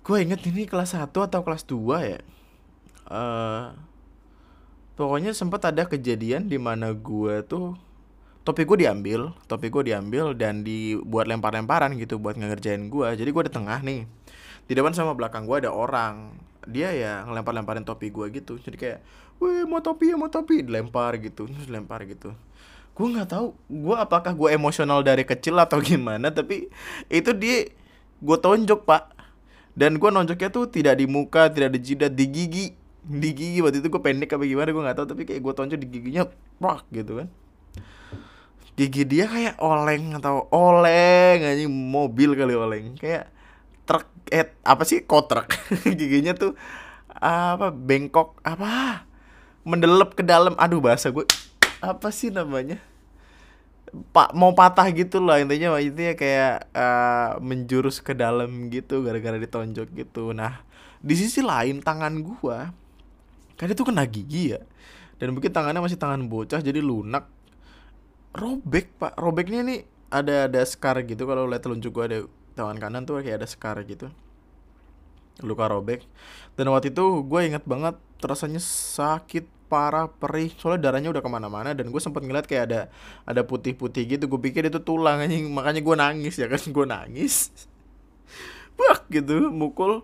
[0.00, 1.76] Gue inget ini kelas 1 atau kelas 2
[2.08, 2.20] ya?
[3.04, 3.76] Uh,
[4.96, 7.76] pokoknya sempat ada kejadian di mana gue tuh
[8.48, 13.44] topi gue diambil topi gue diambil dan dibuat lempar-lemparan gitu buat ngerjain gue jadi gue
[13.44, 14.08] di tengah nih.
[14.64, 16.32] Di depan sama belakang gue ada orang.
[16.68, 18.56] Dia ya ngelempar-lemparin topi gue gitu.
[18.56, 18.98] Jadi kayak
[19.40, 20.64] weh mau topi ya mau topi.
[20.64, 22.32] Dilempar gitu terus lempar gitu.
[22.96, 26.72] Gue nggak tahu gue apakah gue emosional dari kecil atau gimana tapi
[27.12, 27.68] itu dia
[28.20, 29.12] gue tonjok pak.
[29.76, 32.66] Dan gue nonjoknya tuh tidak di muka tidak di jidat di gigi.
[33.08, 35.06] Di gigi waktu itu gue pendek apa gimana gue nggak tahu.
[35.16, 36.28] Tapi kayak gue tonjok di giginya
[36.60, 37.28] pak gitu kan
[38.78, 42.94] gigi dia kayak oleng atau oleng aja mobil kali oleng.
[42.94, 43.26] Kayak
[43.82, 45.02] truk eh apa sih?
[45.02, 45.50] Kotrek.
[45.98, 46.54] Giginya tuh
[47.10, 49.02] apa bengkok apa?
[49.66, 50.54] Mendelep ke dalam.
[50.54, 51.26] Aduh bahasa gue
[51.82, 52.78] apa sih namanya?
[54.14, 59.34] Pak mau patah gitu loh intinya itu ya kayak uh, menjurus ke dalam gitu gara-gara
[59.42, 60.30] ditonjok gitu.
[60.30, 60.62] Nah
[61.02, 62.70] di sisi lain tangan gua
[63.58, 64.62] kan itu kena gigi ya.
[65.18, 67.26] Dan mungkin tangannya masih tangan bocah jadi lunak
[68.34, 69.16] robek pak.
[69.16, 71.24] Robeknya nih ada ada scar gitu.
[71.28, 72.18] Kalau lihat telunjuk gua ada
[72.58, 74.10] tangan kanan tuh kayak ada scar gitu.
[75.44, 76.02] Luka robek.
[76.58, 80.50] Dan waktu itu gue inget banget rasanya sakit parah perih.
[80.58, 82.80] Soalnya darahnya udah ke mana-mana dan gue sempat ngeliat kayak ada
[83.22, 84.26] ada putih-putih gitu.
[84.26, 85.46] Gue pikir itu tulang anjing.
[85.54, 86.58] Makanya gue nangis ya kan?
[86.58, 87.54] Gue nangis.
[88.78, 90.02] Bak gitu mukul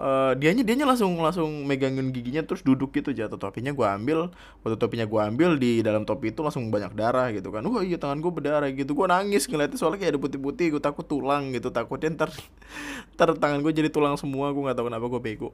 [0.00, 4.32] uh, dianya dianya langsung langsung megangin giginya terus duduk gitu jatuh topinya gue ambil
[4.64, 7.60] waktu topinya gue ambil di dalam topi itu langsung banyak darah gitu kan.
[7.68, 8.96] Wah iya tangan gue berdarah gitu.
[8.96, 12.30] Gue nangis ngeliatnya soalnya kayak ada putih-putih gue takut tulang gitu takutnya ntar
[13.14, 15.50] ntar tangan gue jadi tulang semua gue nggak tahu kenapa gue bego.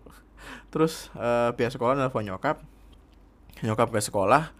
[0.70, 2.62] Terus uh, pihak sekolah nelfon nyokap.
[3.66, 4.54] Nyokap ke sekolah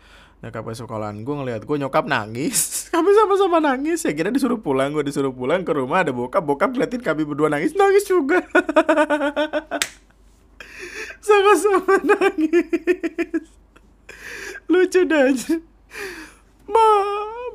[0.45, 2.59] nyokap ke sekolahan gue ngeliat gue nyokap nangis.
[2.95, 4.05] Kami sama-sama nangis?
[4.05, 7.49] Ya kira disuruh pulang gue disuruh pulang ke rumah ada bokap bokap ngeliatin kami berdua
[7.49, 8.41] nangis nangis juga
[11.27, 13.47] sama-sama nangis.
[14.71, 15.59] Lucu dah aja.
[16.71, 16.87] Ma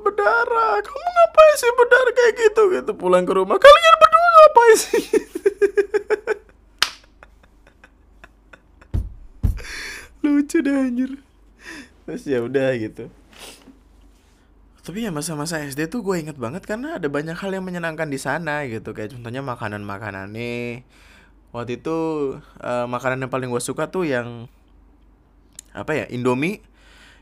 [0.04, 0.84] berdarah.
[0.84, 2.62] Kamu ngapain sih berdarah kayak gitu?
[2.76, 3.56] Gitu pulang ke rumah.
[3.56, 5.04] Kalian berdua ngapain sih?
[10.22, 11.12] Lucu dah anjir.
[12.06, 13.08] Terus ya udah gitu.
[14.82, 18.18] Tapi ya masa-masa SD tuh gue inget banget karena ada banyak hal yang menyenangkan di
[18.18, 18.98] sana gitu.
[18.98, 20.82] Kayak contohnya makanan-makanan nih
[21.52, 21.98] waktu itu
[22.64, 24.48] uh, makanan yang paling gue suka tuh yang
[25.72, 26.64] apa ya Indomie.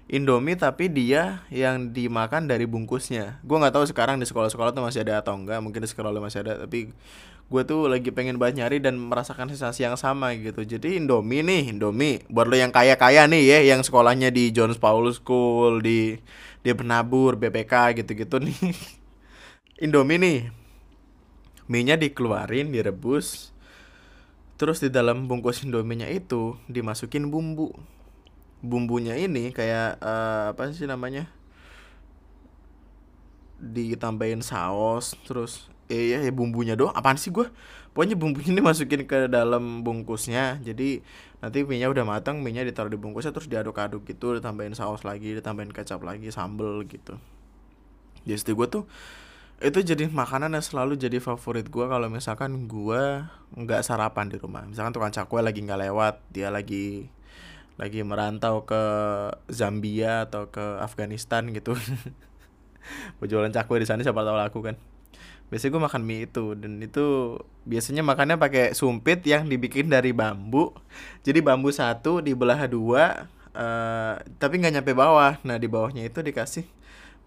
[0.09, 3.37] Indomie tapi dia yang dimakan dari bungkusnya.
[3.45, 6.41] Gue nggak tahu sekarang di sekolah-sekolah tuh masih ada atau enggak mungkin di sekolah masih
[6.41, 6.89] ada tapi
[7.49, 10.65] gue tuh lagi pengen banget nyari dan merasakan sensasi yang sama gitu.
[10.65, 12.25] Jadi Indomie nih Indomie.
[12.25, 16.17] Buat lo yang kaya kaya nih ya yang sekolahnya di Jones Paul School di
[16.65, 18.57] di penabur BPK gitu gitu nih.
[19.85, 20.39] Indomie nih.
[21.69, 23.53] Mie nya dikeluarin direbus
[24.59, 27.71] terus di dalam bungkus Indominya itu dimasukin bumbu.
[28.59, 31.31] Bumbunya ini kayak uh, apa sih namanya?
[33.63, 36.91] Ditambahin saus terus eh ya, ya bumbunya doang.
[36.91, 37.47] Apaan sih gue
[37.95, 40.59] pokoknya bumbunya ini masukin ke dalam bungkusnya.
[40.59, 40.99] Jadi
[41.39, 45.07] nanti mie nya udah matang mie nya ditaruh di bungkusnya terus diaduk-aduk gitu ditambahin saus
[45.07, 47.15] lagi ditambahin kecap lagi sambel gitu.
[48.27, 48.83] Jadi gue tuh
[49.59, 53.27] itu jadi makanan yang selalu jadi favorit gue kalau misalkan gue
[53.59, 54.63] nggak sarapan di rumah.
[54.63, 57.11] Misalkan tukang cakwe lagi nggak lewat dia lagi
[57.75, 58.83] lagi merantau ke
[59.51, 61.75] Zambia atau ke Afghanistan gitu.
[63.29, 64.75] Jualan cakwe di sana siapa tahu laku kan.
[65.51, 67.35] Biasanya gue makan mie itu dan itu
[67.67, 70.71] biasanya makannya pakai sumpit yang dibikin dari bambu.
[71.27, 73.27] Jadi bambu satu dibelah dua
[73.59, 75.35] uh, tapi nggak nyampe bawah.
[75.43, 76.78] Nah di bawahnya itu dikasih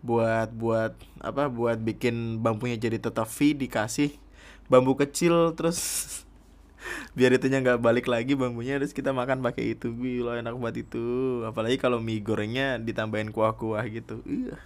[0.02, 4.18] buat buat apa buat bikin bambunya jadi tetap V dikasih
[4.66, 5.78] bambu kecil terus
[7.16, 9.94] biar itunya nggak balik lagi bambunya terus kita makan pakai itu.
[10.22, 11.42] Lo enak banget itu.
[11.46, 14.22] Apalagi kalau mie gorengnya ditambahin kuah-kuah gitu.
[14.26, 14.58] Uh.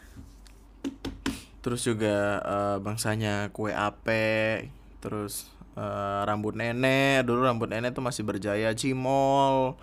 [1.66, 4.70] terus juga uh, bangsanya kue ape
[5.03, 7.27] terus uh, rambut nenek.
[7.27, 9.75] Dulu rambut nenek tuh masih berjaya cimol.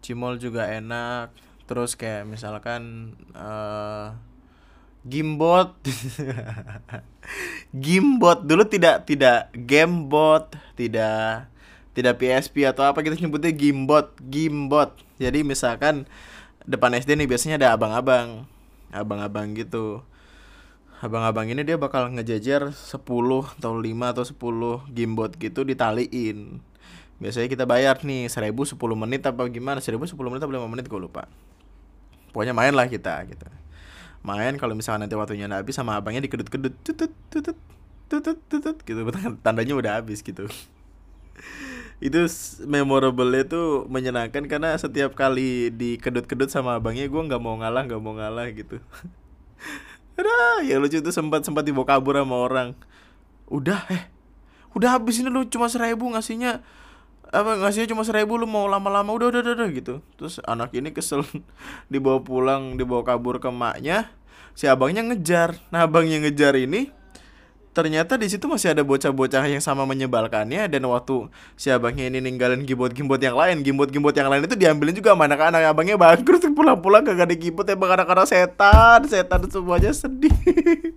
[0.00, 1.30] Cimol juga enak.
[1.68, 4.16] Terus kayak misalkan uh,
[5.08, 5.72] Gimbot.
[7.84, 11.48] Gimbot dulu tidak tidak Gamebot, tidak
[11.96, 14.92] tidak PSP atau apa kita nyebutnya Gimbot, Gimbot.
[15.16, 16.04] Jadi misalkan
[16.68, 18.44] depan SD nih biasanya ada abang-abang.
[18.92, 20.04] Abang-abang gitu.
[21.00, 26.58] Abang-abang ini dia bakal ngejajar 10 atau 5 atau 10 gimbot gitu ditaliin.
[27.22, 29.78] Biasanya kita bayar nih 1000 10 menit apa gimana?
[29.78, 31.30] 1000 10 menit atau 5 menit gue lupa.
[32.34, 33.46] Pokoknya main lah kita gitu
[34.26, 37.58] main kalau misalnya nanti waktunya udah habis sama abangnya dikedut-kedut tutut tutut
[38.10, 39.00] tutut tutut gitu.
[39.44, 40.48] Tandanya udah habis gitu.
[42.06, 42.30] Itu
[42.70, 48.14] memorable itu menyenangkan karena setiap kali dikedut-kedut sama abangnya gue nggak mau ngalah nggak mau
[48.14, 48.78] ngalah gitu.
[50.18, 52.68] Ada ya lucu itu sempat sempat dibawa kabur sama orang.
[53.50, 54.06] Udah eh
[54.78, 56.62] udah habis ini lu cuma seribu ngasihnya
[57.28, 59.94] apa ngasihnya cuma seribu lu mau lama-lama udah, udah udah udah gitu.
[60.16, 61.24] Terus anak ini kesel
[61.92, 64.08] dibawa pulang dibawa kabur ke maknya
[64.56, 65.60] si abangnya ngejar.
[65.68, 66.88] Nah abangnya ngejar ini
[67.76, 70.72] ternyata di situ masih ada bocah-bocah yang sama menyebalkannya.
[70.72, 75.12] Dan waktu si abangnya ini ninggalin gimbot-gimbot yang lain gimbot-gimbot yang lain itu diambilin juga
[75.12, 75.68] sama anak-anak.
[75.68, 79.04] Abangnya bangkrut pulang-pulang gak ada gimbot emang anak-anak setan.
[79.04, 80.32] Setan semuanya sedih.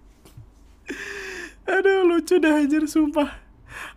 [1.72, 3.41] Aduh lucu dah anjir sumpah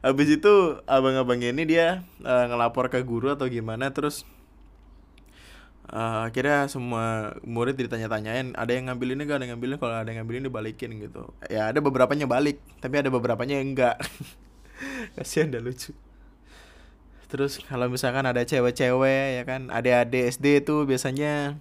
[0.00, 4.22] habis itu abang-abangnya ini dia uh, ngelapor ke guru atau gimana terus
[5.90, 9.78] uh, akhirnya semua murid ditanya-tanyain ada yang ngambil ini gak ada yang ngambil ini?
[9.80, 11.22] Kalau ada yang ngambil ini dibalikin gitu.
[11.50, 14.00] Ya ada beberapa nya balik tapi ada beberapa nya enggak.
[15.18, 15.92] Kasihan dah lucu.
[17.28, 21.58] Terus kalau misalkan ada cewek-cewek ya kan adik-adik SD itu biasanya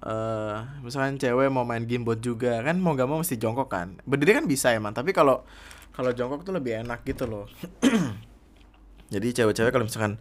[0.00, 4.00] uh, misalkan cewek mau main gamebot juga kan mau gak mau mesti jongkok kan.
[4.08, 5.44] Berdiri kan bisa emang tapi kalau
[5.96, 7.48] kalau jongkok tuh lebih enak gitu loh.
[9.14, 10.20] Jadi cewek-cewek kalau misalkan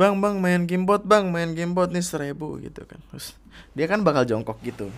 [0.00, 2.96] bang bang main gamebot bang main gamebot nih seribu gitu kan.
[3.12, 3.36] Terus
[3.76, 4.88] dia kan bakal jongkok gitu.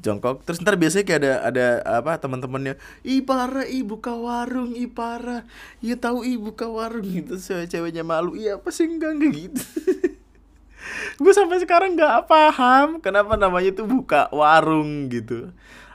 [0.00, 5.44] Jongkok terus ntar biasanya kayak ada ada apa teman-temannya ipara ibu buka warung ipara
[5.84, 7.36] iya tahu ibu buka warung gitu.
[7.36, 9.62] Cewek-ceweknya malu iya apa sih enggak enggak gitu
[11.20, 15.52] gue sampai sekarang nggak paham kenapa namanya itu buka warung gitu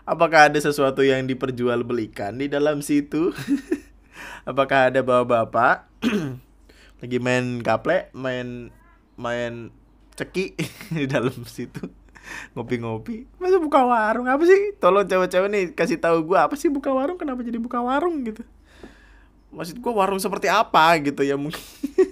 [0.08, 3.36] Apakah ada sesuatu yang diperjualbelikan di dalam situ?
[4.50, 5.84] Apakah ada bapak-bapak
[7.04, 8.72] lagi main kaple, main
[9.20, 9.68] main
[10.16, 10.56] ceki
[11.04, 11.92] di dalam situ?
[12.56, 13.28] Ngopi-ngopi.
[13.36, 14.80] Masa buka warung apa sih?
[14.80, 17.20] Tolong cewek-cewek nih kasih tahu gua apa sih buka warung?
[17.20, 18.48] Kenapa jadi buka warung gitu?
[19.52, 21.60] Maksud gua warung seperti apa gitu ya mungkin.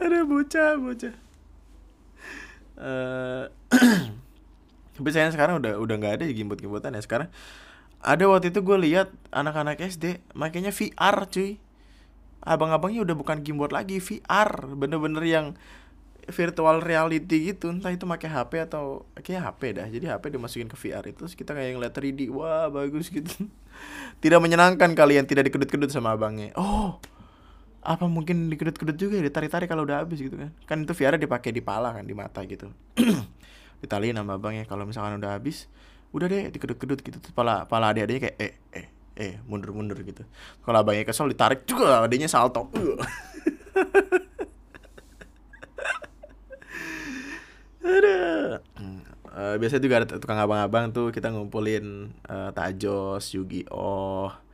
[0.00, 1.14] ada bocah, bocah.
[2.80, 3.44] Uh,
[4.96, 7.02] tapi sayang sekarang udah udah nggak ada gimbot-gimbotan ya.
[7.04, 7.28] Sekarang
[8.00, 11.60] ada waktu itu gue lihat anak-anak SD makanya VR cuy.
[12.40, 15.46] Abang-abangnya udah bukan gimbot lagi VR bener-bener yang
[16.32, 17.68] virtual reality gitu.
[17.68, 19.86] Entah itu pakai HP atau kayak HP dah.
[19.92, 23.28] Jadi HP dimasukin ke VR itu terus kita kayak ngeliat 3D wah bagus gitu.
[24.24, 26.52] Tidak menyenangkan kalian tidak dikedut-kedut sama abangnya.
[26.56, 27.00] Oh
[27.80, 30.52] apa mungkin dikedut-kedut juga ya ditarik-tarik kalau udah habis gitu kan?
[30.68, 32.68] Kan itu VR dipakai di pala kan di mata gitu.
[33.82, 35.68] Ditaliin sama abangnya kalau misalkan udah habis
[36.12, 37.16] udah deh dikedut-kedut gitu.
[37.20, 40.28] Terus pala pala adik-adiknya kayak eh eh eh mundur-mundur gitu.
[40.60, 42.68] Kalau abangnya kesel ditarik juga adiknya salto.
[47.80, 48.60] Ada
[49.40, 54.49] uh, biasanya juga ada tukang abang-abang tuh kita ngumpulin uh, tajos Yu-Gi-Oh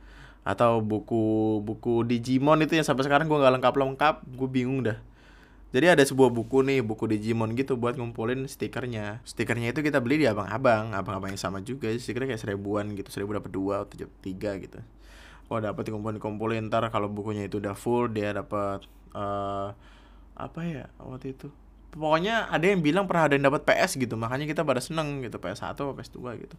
[0.47, 4.95] atau buku buku Digimon itu yang sampai sekarang gue nggak lengkap lengkap gue bingung dah.
[5.75, 9.19] Jadi ada sebuah buku nih buku Digimon gitu buat ngumpulin stikernya.
[9.27, 11.91] Stikernya itu kita beli di abang-abang abang-abang yang sama juga.
[11.91, 14.79] Stikernya kayak seribuan gitu seribu dapat dua atau tiga gitu.
[15.51, 19.75] Oh dapat dikumpulin kumpulin ntar kalau bukunya itu udah full dia dapat uh,
[20.39, 21.51] apa ya waktu itu?
[21.91, 24.15] Pokoknya ada yang bilang pernah ada yang dapat PS gitu.
[24.15, 26.55] Makanya kita pada seneng gitu PS 1 atau PS 2 gitu.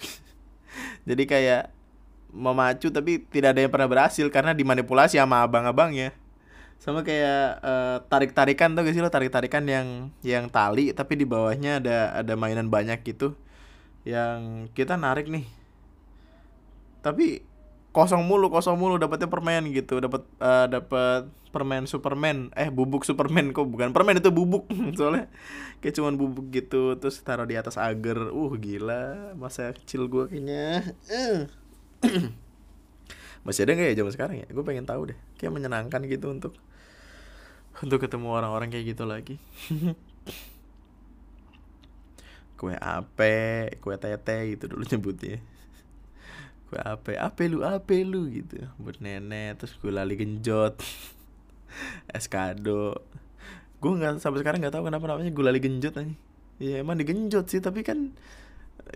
[1.08, 1.76] Jadi kayak
[2.32, 6.12] memacu tapi tidak ada yang pernah berhasil karena dimanipulasi sama abang-abangnya.
[6.76, 9.08] Sama kayak uh, tarik-tarikan tuh gak sih lo?
[9.08, 13.32] Tarik-tarikan yang yang tali tapi di bawahnya ada ada mainan banyak gitu
[14.06, 15.44] yang kita narik nih.
[17.02, 17.42] Tapi
[17.90, 19.98] kosong mulu kosong mulu dapetnya permen gitu.
[19.98, 22.52] Dapat uh, eh, dapat permen Superman.
[22.54, 23.90] Eh bubuk Superman kok bukan?
[23.90, 24.68] Permen itu bubuk
[24.98, 25.26] soalnya
[25.82, 28.30] kayak cuman bubuk gitu terus taruh di atas agar.
[28.30, 30.94] Uh gila masa kecil gue kayaknya.
[31.10, 31.65] Uh.
[33.46, 34.46] masih ada nggak ya zaman sekarang ya?
[34.50, 35.18] Gue pengen tahu deh.
[35.38, 36.52] Kayak menyenangkan gitu untuk
[37.84, 39.36] untuk ketemu orang-orang kayak gitu lagi.
[42.56, 45.44] Kue ape kue tete gitu dulu nyebutnya.
[46.72, 48.64] Kue ape ape lu ape lu gitu.
[48.80, 50.80] Buat nenek terus gue lali genjot.
[52.16, 52.96] Eskado
[53.76, 56.14] gue nggak sampai sekarang nggak tahu kenapa namanya gulali genjot aja
[56.56, 58.16] ya emang digenjot sih tapi kan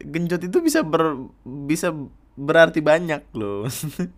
[0.01, 1.93] genjot itu bisa ber bisa
[2.39, 3.67] berarti banyak loh.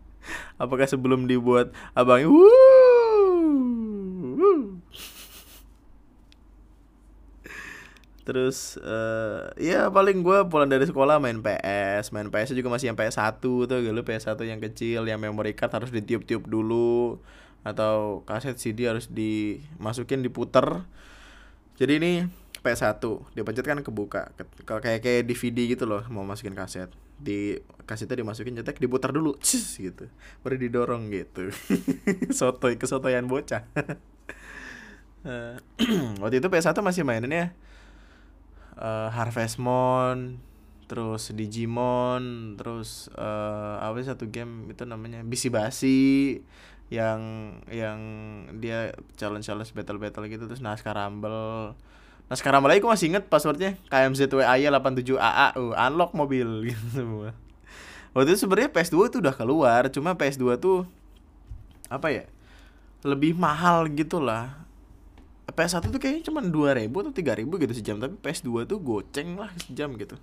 [0.62, 2.22] Apakah sebelum dibuat abang
[8.22, 12.98] Terus uh, ya paling gue pulang dari sekolah main PS Main PS juga masih yang
[12.98, 13.90] PS1 tuh gitu.
[13.90, 17.18] PS1 yang kecil Yang memory card harus ditiup-tiup dulu
[17.66, 20.86] Atau kaset CD harus dimasukin diputer.
[21.82, 22.12] Jadi ini
[22.62, 23.02] PS1
[23.34, 24.30] Dipencet kan kebuka
[24.70, 29.38] Kalau kayak kayak DVD gitu loh Mau masukin kaset di kasetnya dimasukin cetek diputar dulu
[29.38, 30.10] Cis, gitu.
[30.42, 31.54] Baru didorong gitu.
[32.38, 33.62] Sotoy kesotoyan bocah.
[35.22, 35.56] Uh,
[36.22, 37.46] waktu itu PS1 masih mainin ya.
[38.74, 40.42] Uh, Harvest Moon
[40.90, 45.22] terus Digimon terus uh, apa sih satu game itu namanya?
[45.22, 46.42] Bisi Basi
[46.92, 48.00] yang yang
[48.60, 51.72] dia challenge challenge battle battle gitu terus Naskah Rumble
[52.32, 53.76] Naskah Rumble aku masih inget passwordnya.
[53.92, 57.36] KMZWAY 87AA uh, unlock mobil gitu semua.
[58.16, 60.88] Waktu itu sebenarnya PS2 itu udah keluar cuma PS2 tuh
[61.92, 62.24] apa ya
[63.04, 64.64] lebih mahal gitu lah
[65.52, 69.92] PS1 tuh kayaknya cuma 2000 atau 3000 gitu sejam tapi PS2 tuh goceng lah sejam
[70.00, 70.16] gitu.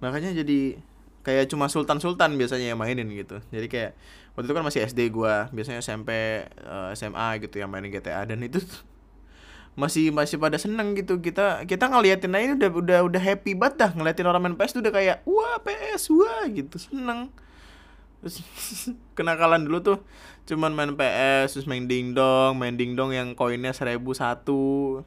[0.00, 0.80] Makanya jadi
[1.20, 3.44] kayak cuma sultan-sultan biasanya yang mainin gitu.
[3.52, 3.92] Jadi kayak
[4.32, 6.10] waktu itu kan masih SD gua biasanya SMP
[6.48, 8.64] eh, SMA gitu yang mainin GTA dan itu
[9.72, 11.18] masih masih pada seneng gitu.
[11.18, 14.82] Kita kita ngeliatin aja udah udah udah happy banget dah ngeliatin orang main PS tuh
[14.84, 16.76] udah kayak wah PS wah gitu.
[16.76, 17.32] Seneng.
[18.22, 18.42] Terus
[19.18, 19.98] kenakalan dulu tuh
[20.42, 24.98] cuman main PS terus main dingdong main dingdong yang koinnya seribu satu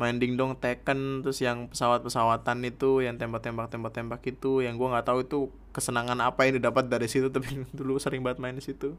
[0.00, 5.18] main dingdong Tekken terus yang pesawat-pesawatan itu yang tembak-tembak tembak-tembak itu yang gua nggak tahu
[5.28, 5.38] itu
[5.76, 8.96] kesenangan apa yang didapat dari situ tapi dulu sering banget main di situ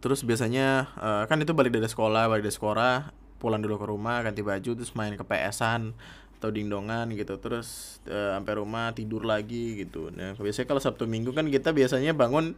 [0.00, 4.24] terus biasanya uh, kan itu balik dari sekolah balik dari sekolah pulang dulu ke rumah
[4.24, 5.92] ganti baju terus main ke PS-an
[6.40, 7.36] atau dingdongan gitu.
[7.36, 10.08] Terus uh, sampai rumah tidur lagi gitu.
[10.12, 12.56] Nah biasanya kalau sabtu minggu kan kita biasanya bangun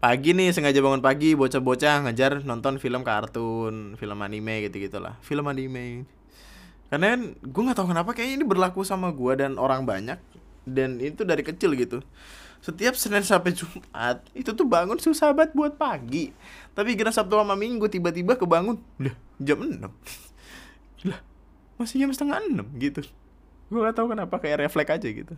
[0.00, 5.44] pagi nih sengaja bangun pagi bocah-bocah ngajar nonton film kartun film anime gitu gitulah film
[5.48, 6.08] anime.
[6.86, 10.22] Karena kan gue nggak tahu kenapa kayaknya ini berlaku sama gue dan orang banyak
[10.66, 12.02] dan itu dari kecil gitu
[12.66, 16.34] setiap Senin sampai Jumat itu tuh bangun susah banget buat pagi.
[16.74, 19.78] Tapi kira Sabtu sama Minggu tiba-tiba kebangun udah jam 6
[21.06, 21.22] lah
[21.78, 23.06] masih jam setengah enam gitu.
[23.70, 25.34] Gue gak tahu kenapa kayak refleks aja gitu.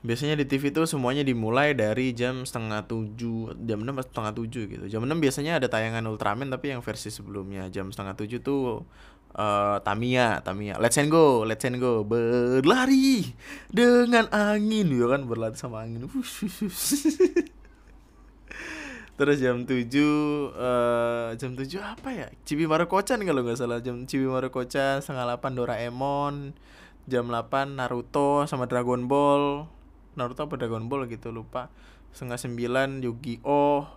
[0.00, 4.84] Biasanya di TV tuh semuanya dimulai dari jam setengah tujuh jam enam setengah tujuh gitu.
[4.88, 7.68] Jam enam biasanya ada tayangan Ultraman tapi yang versi sebelumnya.
[7.68, 8.88] Jam setengah tujuh tuh
[9.36, 13.34] uh, Tamiya Tamiya Let's and Go Let's and Go berlari
[13.70, 16.06] dengan angin ya kan berlari sama angin
[19.20, 19.84] Terus jam 7
[20.56, 22.32] uh, jam 7 apa ya?
[22.48, 23.84] Cibi Marukocan kalau nggak salah.
[23.84, 26.56] Jam Cibi Marukocan setengah 8 Doraemon.
[27.04, 29.68] Jam 8 Naruto sama Dragon Ball.
[30.16, 31.68] Naruto apa Dragon Ball gitu lupa.
[32.16, 33.92] Setengah 9 Yu-Gi-Oh.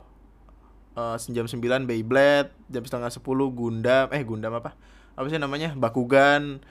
[0.99, 3.23] Uh, jam 9 Beyblade, jam setengah 10
[3.55, 4.75] Gundam, eh Gundam apa?
[5.13, 5.77] Apa sih namanya?
[5.77, 6.61] Bakugan.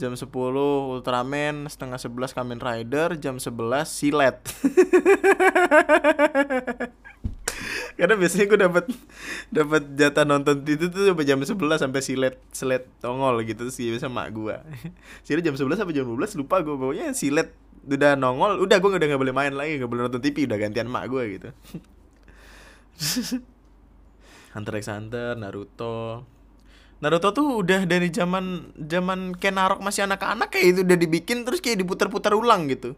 [0.00, 4.40] Jam 10 Ultraman, setengah 11 Kamen Rider, jam 11 Silet.
[8.00, 8.84] karena biasanya gue dapat
[9.52, 14.08] dapat jatah nonton itu tuh sampai jam 11 sampai silet silet tongol gitu sih biasa
[14.08, 14.56] mak gue
[15.28, 17.52] silet jam 11 sampai jam 12 lupa gue pokoknya silet
[17.84, 20.88] udah nongol udah gue udah nggak boleh main lagi nggak boleh nonton TV udah gantian
[20.88, 21.48] mak gue gitu
[24.56, 26.24] Hunter x Hunter Naruto
[27.00, 31.64] Naruto tuh udah dari zaman zaman Ken Arok masih anak-anak kayak itu udah dibikin terus
[31.64, 32.92] kayak diputar-putar ulang gitu.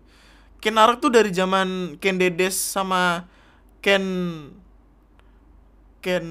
[0.59, 3.31] Ken Arok tuh dari zaman Ken Dedes sama
[3.79, 4.03] Ken
[6.03, 6.27] Ken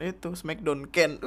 [0.00, 1.20] itu Smackdown Ken.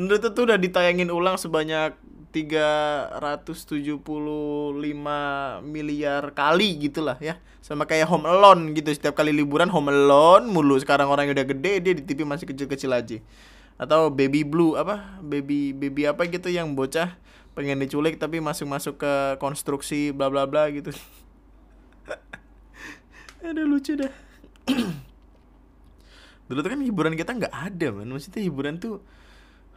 [0.00, 1.92] Naruto tuh udah ditayangin ulang sebanyak
[2.30, 3.98] 375
[5.66, 7.42] miliar kali gitulah ya.
[7.60, 10.78] Sama kayak Home Alone gitu setiap kali liburan Home Alone mulu.
[10.78, 13.18] Sekarang orang udah gede dia di TV masih kecil-kecil aja.
[13.76, 15.18] Atau Baby Blue apa?
[15.20, 17.18] Baby baby apa gitu yang bocah
[17.58, 19.12] pengen diculik tapi masuk masuk ke
[19.42, 20.94] konstruksi bla bla bla gitu.
[23.42, 24.12] Ada lucu dah.
[26.50, 28.10] Dulu tuh kan hiburan kita nggak ada man.
[28.10, 28.98] Maksudnya hiburan tuh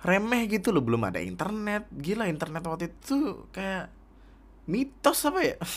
[0.03, 1.87] remeh gitu loh belum ada internet.
[1.89, 3.87] Gila internet waktu itu kayak
[4.67, 5.57] mitos apa ya?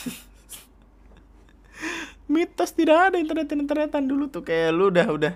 [2.27, 4.43] Mitos tidak ada internet internetan dulu tuh.
[4.43, 5.33] Kayak lu udah udah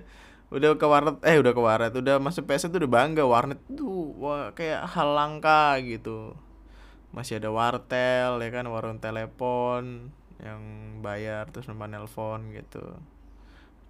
[0.51, 4.11] udah ke warnet eh udah ke warnet udah masuk PS tuh udah bangga warnet tuh
[4.19, 6.35] wah kayak hal langka gitu.
[7.15, 10.11] Masih ada wartel ya kan warung telepon
[10.43, 10.61] yang
[10.99, 12.97] bayar terus nomor nelpon gitu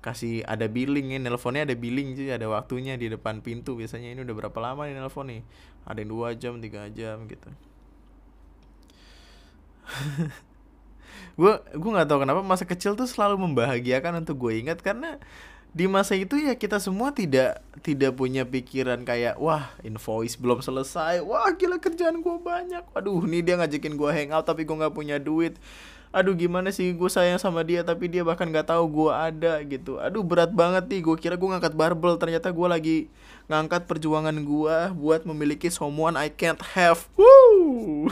[0.02, 4.18] kasih ada billing ya nelponnya ada billing sih ada waktunya di depan pintu biasanya.
[4.18, 5.42] Ini udah berapa lama nih nelpon nih?
[5.86, 7.50] Ada yang dua jam tiga jam gitu.
[11.40, 15.16] Gue gue nggak tahu kenapa masa kecil tuh selalu membahagiakan untuk gue ingat karena
[15.72, 21.24] di masa itu ya kita semua tidak tidak punya pikiran kayak wah invoice belum selesai.
[21.24, 22.84] Wah gila kerjaan gue banyak.
[22.92, 25.56] Waduh nih dia ngajakin gue hangout tapi gue nggak punya duit
[26.12, 29.96] aduh gimana sih gue sayang sama dia tapi dia bahkan nggak tahu gue ada gitu.
[30.04, 32.98] Aduh berat banget nih gue kira gue ngangkat barbel ternyata gue lagi
[33.48, 37.08] ngangkat perjuangan gue buat memiliki someone I can't have.
[37.16, 38.12] Woo!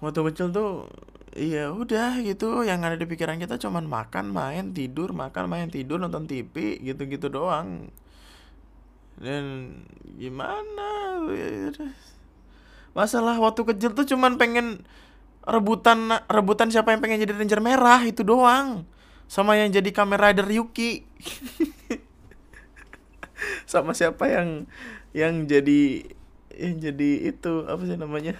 [0.00, 0.88] waktu kecil tuh
[1.36, 6.00] iya udah gitu yang ada di pikiran kita cuman makan main tidur makan main tidur
[6.02, 7.86] nonton TV gitu gitu doang.
[9.20, 9.76] Dan
[10.18, 11.20] gimana
[12.92, 14.82] masalah waktu kecil tuh cuman pengen
[15.46, 18.84] rebutan rebutan siapa yang pengen jadi ranger merah itu doang.
[19.30, 21.06] Sama yang jadi Kamen Rider Yuki.
[23.70, 24.66] Sama siapa yang
[25.14, 26.02] yang jadi
[26.58, 28.34] yang jadi itu apa sih namanya?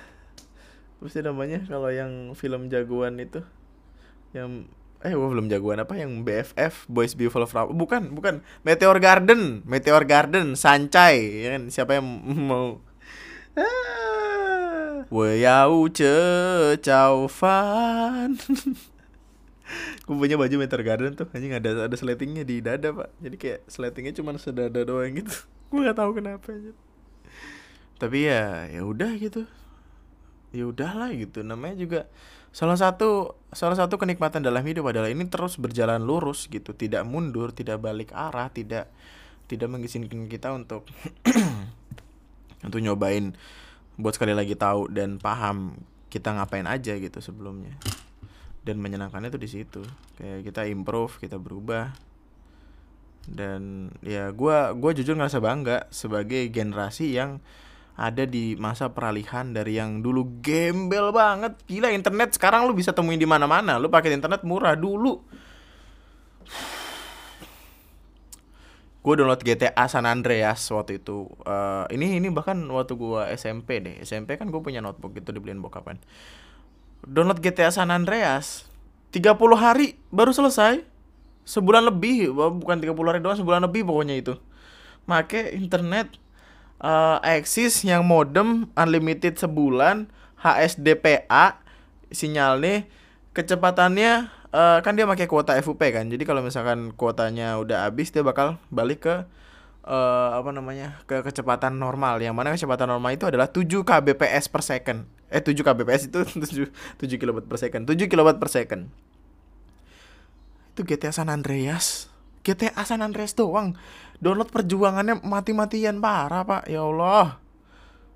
[0.99, 3.41] Apa sih namanya kalau yang film jagoan itu?
[4.35, 4.67] Yang
[5.01, 8.43] eh gua belum jagoan apa yang BFF Boys Beautiful Flower bukan bukan.
[8.67, 11.71] Meteor Garden Meteor Garden Sancai ya kan?
[11.71, 12.07] Siapa yang
[12.51, 12.83] mau?
[13.55, 14.20] Ah,
[15.11, 18.39] 我要 ce caufan
[20.07, 23.11] gue punya baju meter Garden tuh anjing ada ada sletingnya di dada pak.
[23.23, 25.31] Jadi kayak sletingnya cuma sedada doang gitu.
[25.71, 26.75] Gue nggak tahu kenapa aja
[28.01, 29.45] tapi ya ya udah gitu.
[30.57, 31.45] Ya udahlah gitu.
[31.45, 32.01] Namanya juga
[32.51, 36.73] salah satu salah satu kenikmatan dalam hidup adalah ini terus berjalan lurus gitu.
[36.73, 38.89] Tidak mundur tidak balik arah tidak
[39.53, 40.89] tidak mengizinkan kita untuk
[42.67, 43.37] untuk nyobain
[44.01, 45.77] buat sekali lagi tahu dan paham
[46.11, 47.77] kita ngapain aja gitu sebelumnya.
[48.61, 49.81] Dan menyenangkannya tuh di situ.
[50.21, 51.93] Kayak kita improve kita berubah.
[53.25, 57.39] Dan ya gue gue jujur ngerasa bangga sebagai generasi yang
[58.01, 61.55] ada di masa peralihan dari yang dulu gembel banget.
[61.69, 65.21] Gila internet sekarang lu bisa temuin di mana mana lu pakai internet murah dulu
[69.01, 71.29] gue download GTA San Andreas waktu itu.
[71.49, 73.97] Uh, ini ini bahkan waktu gue SMP deh.
[74.05, 75.97] SMP kan gue punya notebook gitu dibeliin bokapan
[77.07, 78.69] download GTA San Andreas
[79.13, 80.85] 30 hari baru selesai.
[81.49, 84.35] Sebulan lebih bukan 30 hari doang sebulan lebih pokoknya itu.
[85.09, 86.15] Make internet
[86.79, 90.07] uh, Axis yang modem unlimited sebulan
[90.39, 91.59] HSDPA
[92.15, 92.87] sinyalnya
[93.35, 96.07] kecepatannya uh, kan dia pakai kuota FUP kan.
[96.07, 99.15] Jadi kalau misalkan kuotanya udah habis dia bakal balik ke
[99.87, 101.01] uh, apa namanya?
[101.07, 102.23] ke kecepatan normal.
[102.23, 105.07] Yang mana kecepatan normal itu adalah 7 kbps per second.
[105.31, 107.83] Eh 7 kbps itu 7 7 kb per second.
[107.87, 108.91] 7 kb per second.
[110.75, 112.09] Itu GTA San Andreas.
[112.47, 113.77] GTA San Andreas doang.
[114.23, 116.71] Download perjuangannya mati-matian parah, Pak.
[116.71, 117.41] Ya Allah.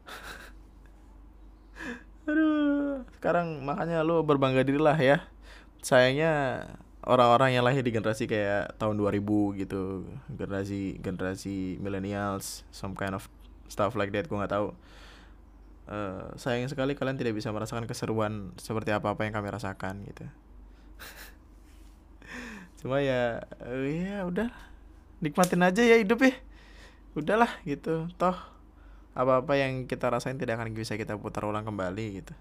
[2.29, 5.29] Aduh, sekarang makanya lu berbangga dirilah ya
[5.85, 6.65] sayangnya
[7.05, 13.29] orang-orang yang lahir di generasi kayak tahun 2000 gitu generasi generasi millennials some kind of
[13.69, 14.73] stuff like that gue nggak tahu.
[15.85, 20.25] Uh, sayang sekali kalian tidak bisa merasakan keseruan seperti apa apa yang kami rasakan gitu.
[22.81, 24.49] Cuma ya uh, ya udah
[25.21, 26.33] nikmatin aja ya hidup ya.
[27.13, 28.09] Udahlah gitu.
[28.17, 28.55] Toh
[29.15, 32.35] apa apa yang kita rasain tidak akan bisa kita putar ulang kembali gitu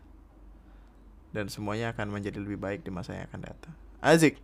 [1.33, 3.73] dan semuanya akan menjadi lebih baik di masa yang akan datang.
[3.99, 4.37] Azik,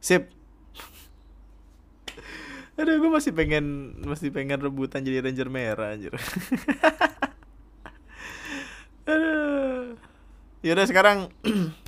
[0.00, 0.32] sip.
[2.80, 6.16] Aduh, gue masih pengen masih pengen rebutan jadi ranger merah anjir.
[9.10, 10.00] Aduh.
[10.60, 11.28] Yaudah sekarang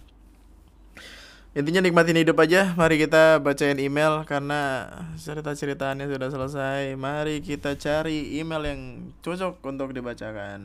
[1.53, 2.73] Intinya nikmatin hidup aja.
[2.81, 4.89] Mari kita bacain email karena
[5.21, 6.97] cerita-ceritanya sudah selesai.
[6.97, 8.81] Mari kita cari email yang
[9.21, 10.61] cocok untuk dibacakan.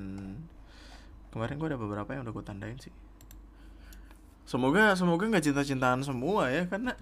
[1.27, 2.95] Kemarin gue ada beberapa yang udah gue tandain sih.
[4.47, 6.95] Semoga semoga nggak cinta-cintaan semua ya karena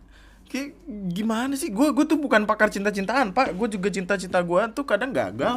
[0.50, 0.74] kayak
[1.14, 1.70] gimana sih?
[1.70, 3.54] Gue gue tuh bukan pakar cinta-cintaan pak.
[3.54, 5.54] Gue juga cinta-cinta gue tuh kadang gagal.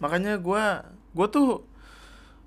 [0.00, 0.64] Makanya gue
[1.12, 1.60] gue tuh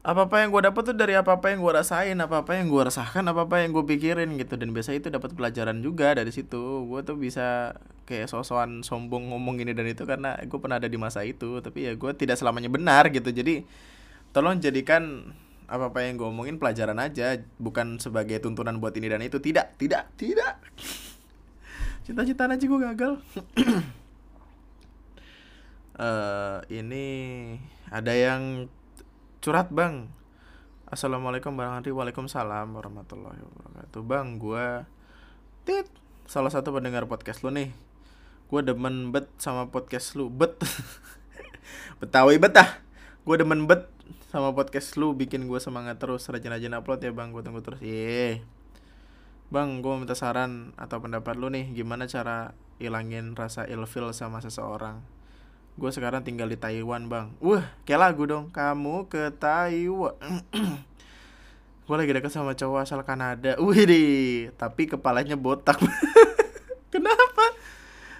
[0.01, 2.71] apa apa yang gue dapet tuh dari apa apa yang gue rasain apa apa yang
[2.71, 4.57] gue rasakan apa apa yang gue pikirin gitu.
[4.57, 6.89] Dan biasa itu dapat pelajaran juga dari situ.
[6.89, 7.77] Gue tuh bisa
[8.09, 11.61] kayak sosokan sombong ngomong ini dan itu karena gue pernah ada di masa itu.
[11.61, 13.29] Tapi ya gue tidak selamanya benar gitu.
[13.29, 13.61] Jadi
[14.33, 15.29] tolong jadikan
[15.69, 17.37] apa apa yang gue omongin pelajaran aja.
[17.61, 19.37] Bukan sebagai tuntunan buat ini dan itu.
[19.37, 20.57] Tidak tidak tidak.
[22.03, 23.13] Cita-citaan aja gue gagal.
[25.93, 27.05] Uh, ini
[27.93, 28.65] ada yang
[29.45, 30.09] curhat bang.
[30.89, 34.01] Assalamualaikum warahmatullahi waalaikumsalam warahmatullahi wabarakatuh.
[34.01, 34.65] Bang gue
[35.69, 35.85] tit
[36.25, 37.69] salah satu pendengar podcast lu nih.
[38.49, 40.33] Gue demen bet sama podcast lu.
[40.33, 40.57] Bet.
[42.01, 42.81] Betawi betah
[43.29, 43.85] gue demen bet
[44.29, 47.33] sama podcast lu bikin gue semangat terus rajin-rajin upload ya bang.
[47.33, 47.81] Gue tunggu terus.
[47.81, 48.45] Iya
[49.49, 55.01] bang gue minta saran atau pendapat lu nih gimana cara ilangin rasa ilfil sama seseorang?
[55.81, 57.33] Gue sekarang tinggal di Taiwan bang.
[57.41, 58.53] Wah kayak lagu dong.
[58.53, 60.13] Kamu ke Taiwan.
[61.89, 63.57] Gue lagi deket sama cowok asal Kanada.
[63.57, 65.81] Wih tapi kepalanya botak.
[66.93, 67.45] Kenapa?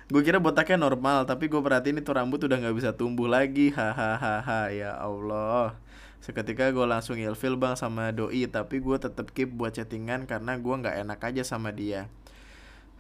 [0.10, 3.70] Gue kira botaknya normal tapi gue perhatiin itu rambut udah nggak bisa tumbuh lagi.
[3.70, 5.78] Hahaha ya Allah
[6.30, 10.76] seketika gue langsung ilfil bang sama doi tapi gue tetep keep buat chattingan karena gue
[10.78, 12.06] nggak enak aja sama dia.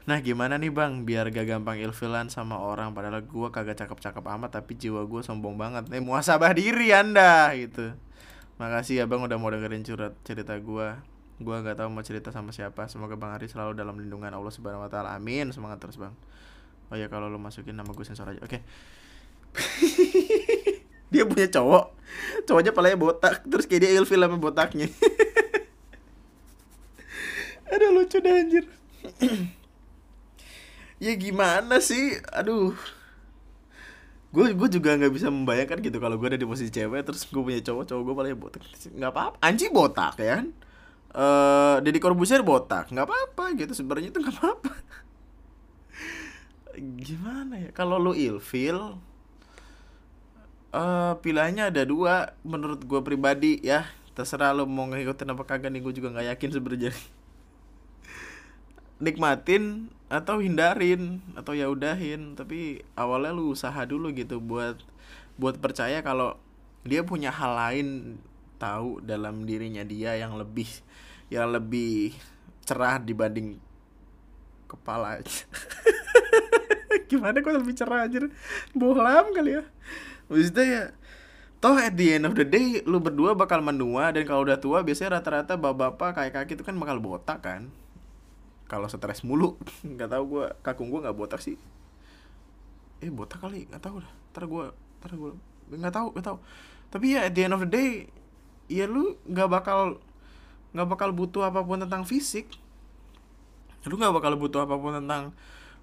[0.09, 1.05] Nah gimana nih bang?
[1.05, 5.53] Biar gak gampang ilfilan sama orang Padahal gue kagak cakep-cakep amat tapi jiwa gue sombong
[5.53, 5.85] banget.
[5.93, 7.93] Nih muasabah diri anda gitu.
[8.57, 10.97] Makasih ya bang udah mau dengerin curhat cerita gue
[11.39, 12.89] Gue gak tahu mau cerita sama siapa.
[12.89, 15.13] Semoga bang Ari selalu dalam lindungan Allah subhanahu wa ta'ala.
[15.13, 15.53] Amin.
[15.53, 16.17] Semangat terus bang.
[16.89, 18.41] Oh ya kalau lo masukin nama gue sensor aja.
[18.41, 18.65] Oke.
[19.53, 20.65] okay.
[21.09, 21.85] Dia punya cowok.
[22.45, 23.41] Cowoknya palanya botak.
[23.45, 24.87] Terus kayak dia ilfil sama botaknya.
[27.73, 28.65] Aduh lucu deh anjir.
[30.99, 32.19] Ya gimana sih?
[32.35, 32.75] Aduh.
[34.35, 37.39] Gue gue juga nggak bisa membayangkan gitu kalau gue ada di posisi cewek terus gue
[37.39, 38.61] punya cowok cowok gue paling botak.
[38.91, 39.37] Nggak apa-apa.
[39.39, 40.47] Anji botak ya kan?
[41.15, 42.91] Uh, Deddy Corbuzier botak.
[42.91, 43.71] Nggak apa-apa gitu.
[43.71, 44.73] Sebenarnya itu nggak apa-apa.
[47.07, 47.71] Gimana ya?
[47.71, 48.99] Kalau lu ilfil
[50.73, 53.87] uh, pilihannya ada dua menurut gue pribadi ya.
[54.13, 56.91] Terserah lo mau ngikutin apa kagak nih gue juga nggak yakin sebenarnya.
[59.03, 62.35] Nikmatin atau hindarin atau ya udahin.
[62.35, 64.77] Tapi awalnya lu usaha dulu gitu buat
[65.39, 66.35] buat percaya kalau
[66.83, 68.19] dia punya hal lain
[68.59, 70.67] tahu dalam dirinya dia yang lebih
[71.31, 72.11] yang lebih
[72.67, 73.55] cerah dibanding
[74.67, 75.23] kepala.
[77.09, 78.21] Gimana kok lebih cerah aja
[78.75, 79.63] bohlam kali ya
[80.29, 80.83] maksudnya ya
[81.59, 84.79] toh at the end of the day lu berdua bakal menua dan kalau udah tua
[84.79, 87.67] biasanya rata-rata bapak-bapak kayak kaki itu kan bakal botak kan?
[88.71, 89.59] Kalau stres mulu.
[89.97, 91.59] Nggak tahu gue kakung gue nggak botak sih.
[93.03, 94.65] Eh botak kali nggak tahu lah ntar gue
[95.01, 95.31] ntar gue
[95.73, 96.37] nggak tahu nggak tahu.
[96.89, 98.07] Tapi ya at the end of the day
[98.71, 99.99] ya lu nggak bakal
[100.71, 102.47] nggak bakal butuh apa pun tentang fisik.
[103.83, 105.35] Lu nggak bakal butuh apa pun tentang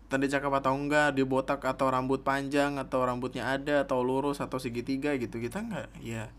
[0.07, 4.59] tanda cakap atau enggak dia botak atau rambut panjang atau rambutnya ada atau lurus atau
[4.63, 5.43] segitiga gitu.
[5.43, 6.31] Kita nggak ya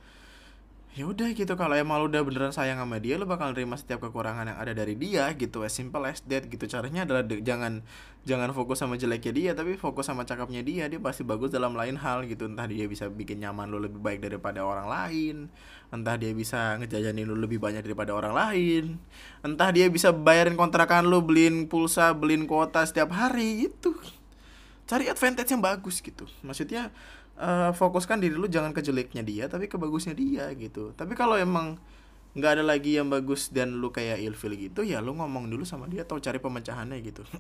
[0.98, 4.02] ya udah gitu kalau emang lu udah beneran sayang sama dia lu bakal nerima setiap
[4.10, 5.62] kekurangan yang ada dari dia gitu.
[5.62, 6.66] As simple as that gitu.
[6.66, 7.86] Caranya adalah de- jangan
[8.26, 10.90] jangan fokus sama jeleknya dia tapi fokus sama cakapnya dia.
[10.90, 12.50] Dia pasti bagus dalam lain hal gitu.
[12.50, 15.54] Entah dia bisa bikin nyaman lu lebih baik daripada orang lain
[15.88, 19.00] entah dia bisa ngejajanin lu lebih banyak daripada orang lain
[19.40, 23.96] entah dia bisa bayarin kontrakan lu beliin pulsa beliin kuota setiap hari itu
[24.88, 26.24] cari advantage yang bagus gitu.
[26.42, 26.90] Maksudnya
[27.38, 30.94] uh, fokuskan diri lu jangan ke jeleknya dia tapi ke bagusnya dia gitu.
[30.98, 31.78] Tapi kalau emang
[32.38, 35.90] nggak ada lagi yang bagus dan lu kayak ilfil gitu ya lu ngomong dulu sama
[35.90, 37.26] dia atau cari pemecahannya gitu.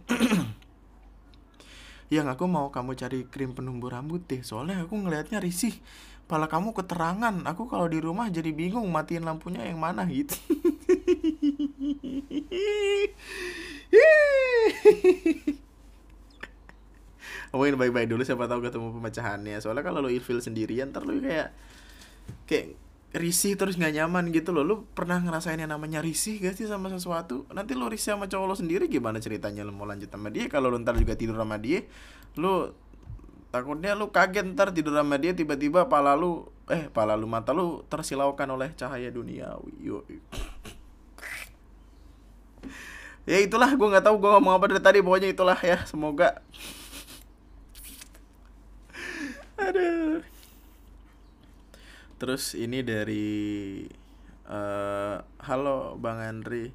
[2.07, 5.75] Yang aku mau kamu cari krim penumbuh rambut deh soalnya aku ngelihatnya risih.
[6.27, 10.35] Pala kamu keterangan aku kalau di rumah jadi bingung matiin lampunya yang mana gitu
[17.51, 19.57] ngomongin baik-baik dulu siapa tahu ketemu pemecahannya.
[19.63, 21.49] Soalnya kalau lo ilfil sendirian ntar lo kayak
[22.47, 22.75] kayak
[23.15, 24.67] risih terus nggak nyaman gitu loh.
[24.67, 27.47] Lo pernah ngerasain yang namanya risih gak sih sama sesuatu?
[27.55, 30.51] Nanti lo risih sama cowok lo sendiri gimana ceritanya lo mau lanjut sama dia?
[30.51, 31.87] Kalau lo ntar juga tidur sama dia
[32.37, 32.77] lo
[33.49, 37.81] takutnya lu kaget ntar tidur sama dia tiba-tiba pala lu eh pala lu mata lu
[37.87, 39.73] tersilaukan oleh cahaya duniawi.
[39.81, 40.03] Yo
[43.31, 44.99] ya itulah gue nggak tahu gue ngomong apa dari tadi.
[45.01, 45.81] Pokoknya itulah ya.
[45.87, 46.43] Semoga
[49.57, 50.21] aduh.
[52.17, 53.27] Terus ini dari
[54.49, 56.73] uh, halo bang Andri.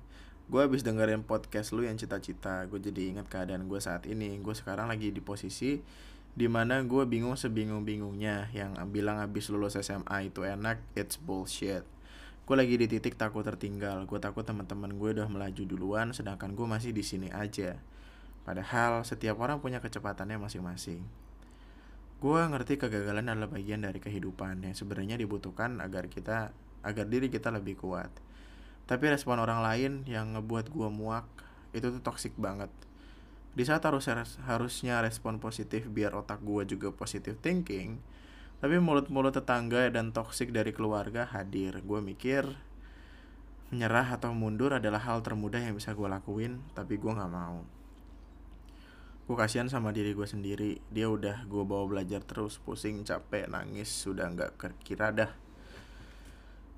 [0.50, 2.66] Gue habis dengerin podcast lu yang cita-cita.
[2.68, 4.36] Gue jadi ingat keadaan gue saat ini.
[4.42, 5.80] Gue sekarang lagi di posisi
[6.32, 8.52] di mana gue bingung sebingung-bingungnya.
[8.52, 11.86] Yang bilang habis lulus SMA itu enak it's bullshit.
[12.42, 14.04] Gue lagi di titik takut tertinggal.
[14.04, 17.78] Gue takut teman-teman gue udah melaju duluan sedangkan gue masih di sini aja.
[18.42, 21.21] Padahal setiap orang punya kecepatannya masing-masing
[22.22, 26.54] gue ngerti kegagalan adalah bagian dari kehidupan yang sebenarnya dibutuhkan agar kita
[26.86, 28.14] agar diri kita lebih kuat.
[28.86, 31.26] Tapi respon orang lain yang ngebuat gue muak
[31.74, 32.70] itu tuh toxic banget.
[33.58, 34.06] Di saat harus
[34.46, 37.98] harusnya respon positif biar otak gue juga positive thinking
[38.62, 41.82] tapi mulut-mulut tetangga dan toksik dari keluarga hadir.
[41.82, 42.46] Gue mikir
[43.74, 47.81] menyerah atau mundur adalah hal termudah yang bisa gue lakuin tapi gue nggak mau
[49.32, 53.88] gue kasihan sama diri gue sendiri dia udah gue bawa belajar terus pusing capek nangis
[53.88, 55.32] sudah nggak kira dah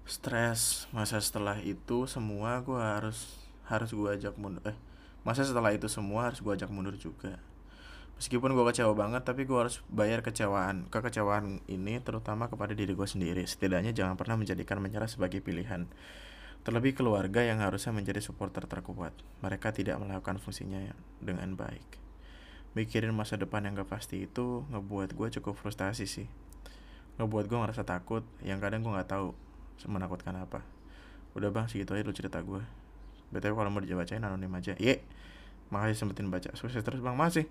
[0.07, 3.27] stres masa setelah itu semua gue harus
[3.67, 4.79] harus gue ajak mundur eh
[5.27, 7.43] masa setelah itu semua harus gue ajak mundur juga
[8.15, 10.87] Meskipun gue kecewa banget, tapi gue harus bayar kecewaan.
[10.87, 13.43] Kekecewaan ini terutama kepada diri gue sendiri.
[13.43, 15.91] Setidaknya jangan pernah menjadikan menyerah sebagai pilihan.
[16.63, 19.19] Terlebih keluarga yang harusnya menjadi supporter terkuat.
[19.43, 22.04] Mereka tidak melakukan fungsinya dengan baik.
[22.75, 26.27] Mikirin masa depan yang gak pasti itu ngebuat gue cukup frustasi sih.
[27.23, 29.31] Ngebuat gue ngerasa takut, yang kadang gue gak tahu
[29.87, 30.67] menakutkan apa.
[31.39, 32.63] Udah bang, segitu aja lu cerita gue.
[33.31, 34.75] BTW kalau mau dibacain anonim aja.
[34.79, 35.03] Ye,
[35.71, 36.51] makasih sempetin baca.
[36.59, 37.47] Sukses terus bang, masih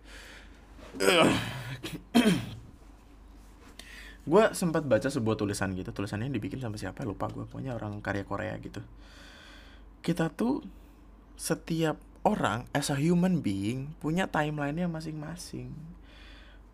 [4.30, 8.24] gue sempat baca sebuah tulisan gitu tulisannya dibikin sama siapa lupa gue punya orang karya
[8.24, 8.80] Korea gitu
[10.06, 10.64] kita tuh
[11.36, 15.76] setiap orang as a human being punya timelinenya masing-masing.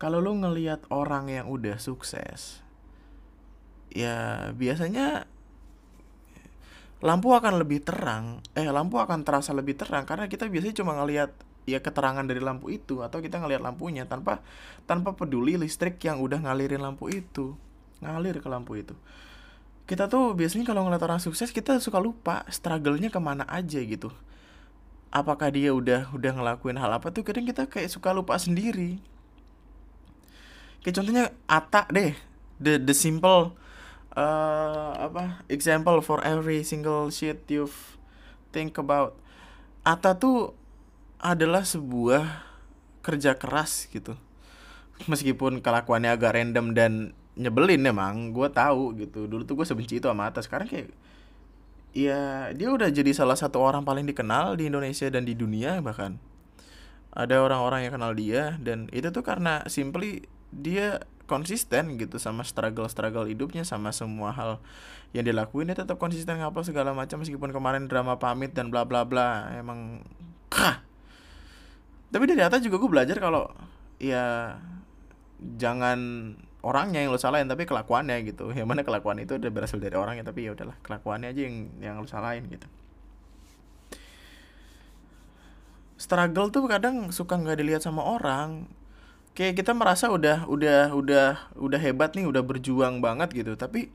[0.00, 2.64] Kalau lu ngelihat orang yang udah sukses
[3.90, 5.26] ya biasanya
[7.02, 11.34] lampu akan lebih terang eh lampu akan terasa lebih terang karena kita biasanya cuma ngelihat
[11.66, 14.46] ya keterangan dari lampu itu atau kita ngelihat lampunya tanpa
[14.86, 17.58] tanpa peduli listrik yang udah ngalirin lampu itu
[18.00, 18.96] ngalir ke lampu itu.
[19.84, 24.14] Kita tuh biasanya kalau ngeliat orang sukses kita suka lupa struggle-nya ke mana aja gitu
[25.10, 29.02] apakah dia udah udah ngelakuin hal apa tuh kadang kita kayak suka lupa sendiri.
[30.80, 32.14] Kayak contohnya Ata deh
[32.62, 33.58] the the simple
[34.14, 37.98] uh, apa example for every single shit you've
[38.54, 39.18] think about.
[39.82, 40.54] Ata tuh
[41.20, 42.46] adalah sebuah
[43.02, 44.14] kerja keras gitu.
[45.08, 46.92] Meskipun kelakuannya agak random dan
[47.34, 49.24] nyebelin emang gue tahu gitu.
[49.24, 50.92] Dulu tuh gue sebenci itu sama atas sekarang kayak
[51.90, 56.18] ya dia udah jadi salah satu orang paling dikenal di Indonesia dan di dunia bahkan.
[57.10, 63.26] Ada orang-orang yang kenal dia dan itu tuh karena simply dia konsisten gitu sama struggle-struggle
[63.30, 64.58] hidupnya sama semua hal
[65.10, 69.02] yang dilakuin dia tetap konsisten ngapa segala macam meskipun kemarin drama pamit dan bla bla
[69.06, 70.06] bla emang
[70.50, 70.82] kah?
[72.10, 73.46] Tapi dari atas juga gue belajar kalau
[74.02, 74.58] ya
[75.38, 75.98] jangan
[76.60, 78.52] orangnya yang lo salahin tapi kelakuannya gitu.
[78.52, 81.94] Yang mana kelakuan itu udah berasal dari orangnya tapi ya udahlah kelakuannya aja yang yang
[82.00, 82.68] lo salahin gitu.
[86.00, 88.68] Struggle tuh kadang suka nggak dilihat sama orang.
[89.36, 93.52] Kayak kita merasa udah udah udah udah hebat nih udah berjuang banget gitu.
[93.56, 93.92] Tapi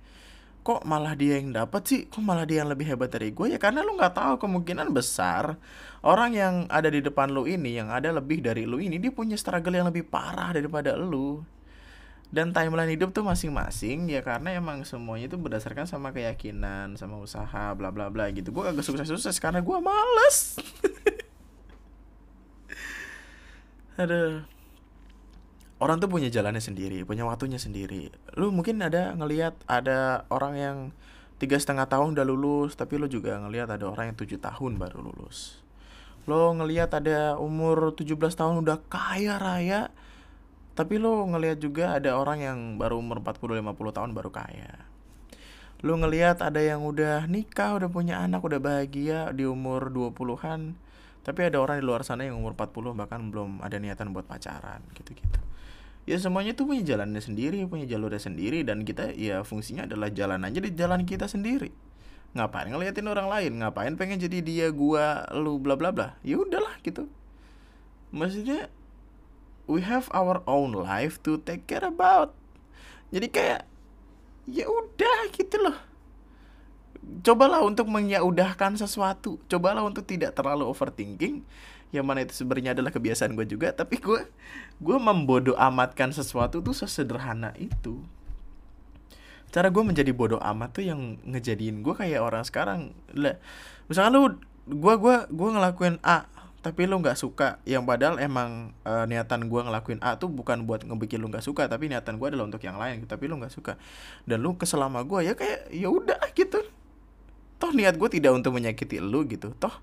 [0.65, 2.01] kok malah dia yang dapat sih?
[2.09, 5.61] Kok malah dia yang lebih hebat dari gue ya karena lu nggak tahu kemungkinan besar
[6.05, 9.33] orang yang ada di depan lu ini yang ada lebih dari lu ini dia punya
[9.37, 11.41] struggle yang lebih parah daripada lu
[12.35, 17.71] dan timeline hidup tuh masing-masing ya karena emang semuanya itu berdasarkan sama keyakinan sama usaha
[17.79, 20.59] bla bla bla gitu gue agak sukses-sukses karena gue males
[24.03, 24.43] aduh
[25.79, 28.11] orang tuh punya jalannya sendiri, punya waktunya sendiri.
[28.39, 30.77] Lu mungkin ada ngelihat ada orang yang
[31.35, 35.03] tiga setengah tahun udah lulus, tapi lu juga ngelihat ada orang yang tujuh tahun baru
[35.11, 35.59] lulus.
[36.25, 39.91] Lo ngelihat ada umur 17 tahun udah kaya raya,
[40.75, 44.85] tapi lo ngelihat juga ada orang yang baru umur 40-50 tahun baru kaya.
[45.81, 50.75] Lo ngelihat ada yang udah nikah, udah punya anak, udah bahagia di umur 20-an,
[51.25, 54.85] tapi ada orang di luar sana yang umur 40 bahkan belum ada niatan buat pacaran
[54.93, 55.41] gitu-gitu.
[56.05, 60.45] Ya semuanya tuh punya jalannya sendiri punya jalurnya sendiri dan kita ya fungsinya adalah jalan
[60.45, 61.73] aja di jalan kita sendiri.
[62.37, 63.57] Ngapain ngeliatin orang lain?
[63.57, 66.13] Ngapain pengen jadi dia gua lu bla bla bla?
[66.21, 67.09] Ya udahlah gitu.
[68.13, 68.69] Maksudnya
[69.65, 72.33] we have our own life to take care about.
[73.09, 73.61] Jadi kayak
[74.49, 75.77] ya udah gitu loh.
[77.21, 79.37] Cobalah untuk menyaudahkan sesuatu.
[79.45, 81.45] Cobalah untuk tidak terlalu overthinking.
[81.93, 83.69] Yang mana itu sebenarnya adalah kebiasaan gue juga.
[83.73, 84.25] Tapi gue
[84.81, 88.01] gue membodoh amatkan sesuatu tuh sesederhana itu.
[89.53, 92.91] Cara gue menjadi bodoh amat tuh yang ngejadiin gue kayak orang sekarang.
[93.85, 94.23] Misalkan lu
[94.65, 96.25] gue gue gue ngelakuin A
[96.65, 97.61] tapi lu nggak suka.
[97.61, 101.69] Yang padahal emang e, niatan gue ngelakuin A tuh bukan buat ngebikin lu nggak suka
[101.69, 103.77] tapi niatan gue adalah untuk yang lain tapi lu nggak suka.
[104.25, 106.65] Dan lu keselama gue ya kayak ya udah gitu.
[107.61, 109.53] Toh niat gue tidak untuk menyakiti lu gitu.
[109.61, 109.77] Toh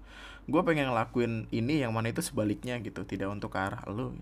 [0.51, 4.19] gue pengen ngelakuin ini yang mana itu sebaliknya gitu tidak untuk ke arah lu.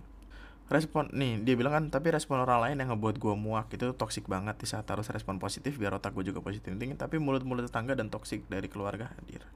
[0.68, 4.28] Respon nih dia bilang kan tapi respon orang lain yang ngebuat gue muak itu toksik
[4.28, 4.60] banget.
[4.60, 6.76] Di saat harus respon positif biar otak gue juga positif.
[6.76, 9.48] Tinggi tapi mulut-mulut tetangga dan toksik dari keluarga hadir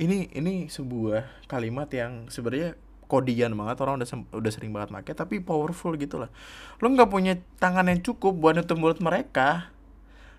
[0.00, 2.72] ini ini sebuah kalimat yang sebenarnya
[3.04, 6.32] kodian banget orang udah udah sering banget make tapi powerful gitu lah.
[6.80, 9.68] Lo nggak punya tangan yang cukup buat nutup mulut mereka.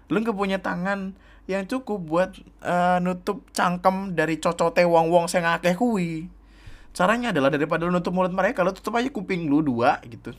[0.09, 1.13] Lo nggak punya tangan
[1.45, 2.31] yang cukup buat
[2.65, 6.29] uh, nutup cangkem dari cocote wong wong saya ngakeh kui
[6.91, 10.33] caranya adalah daripada lo nutup mulut mereka lo tutup aja kuping lu dua gitu.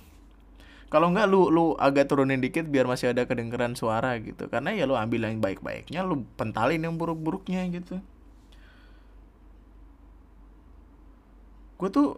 [0.93, 4.51] Kalau nggak lu lu agak turunin dikit biar masih ada kedengeran suara gitu.
[4.51, 8.03] Karena ya lu ambil yang baik-baiknya lu pentalin yang buruk-buruknya gitu
[11.83, 12.15] gue tuh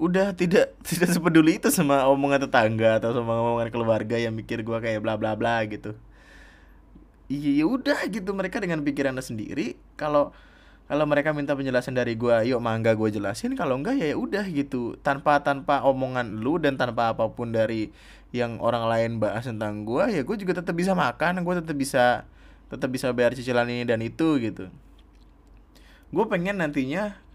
[0.00, 4.78] udah tidak tidak sepeduli itu sama omongan tetangga atau sama omongan keluarga yang mikir gue
[4.80, 5.92] kayak bla bla bla gitu.
[7.28, 8.32] Iya ya udah gitu.
[8.32, 10.32] Mereka dengan pikirannya sendiri kalau
[10.88, 13.52] kalau mereka minta penjelasan dari gue yuk mangga gue jelasin.
[13.52, 14.96] Kalau enggak ya, ya udah gitu.
[15.04, 17.92] Tanpa tanpa omongan lu dan tanpa apa pun dari
[18.32, 22.28] yang orang lain bahas tentang gue ya gue juga tetap bisa makan gue tetap bisa
[22.68, 24.72] tetap bisa bayar cicilan ini dan itu gitu.
[26.08, 27.27] Gue pengen nantinya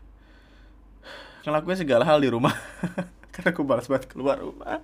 [1.44, 2.56] ngelakuin segala hal di rumah.
[3.34, 4.80] Karena gue balas banget keluar rumah.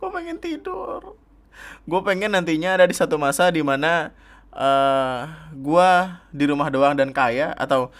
[0.00, 1.16] Gue pengen tidur.
[1.84, 4.14] Gue pengen nantinya ada di satu masa di mana
[4.54, 5.20] uh, eh,
[5.56, 5.90] gue
[6.32, 7.90] di rumah doang dan kaya atau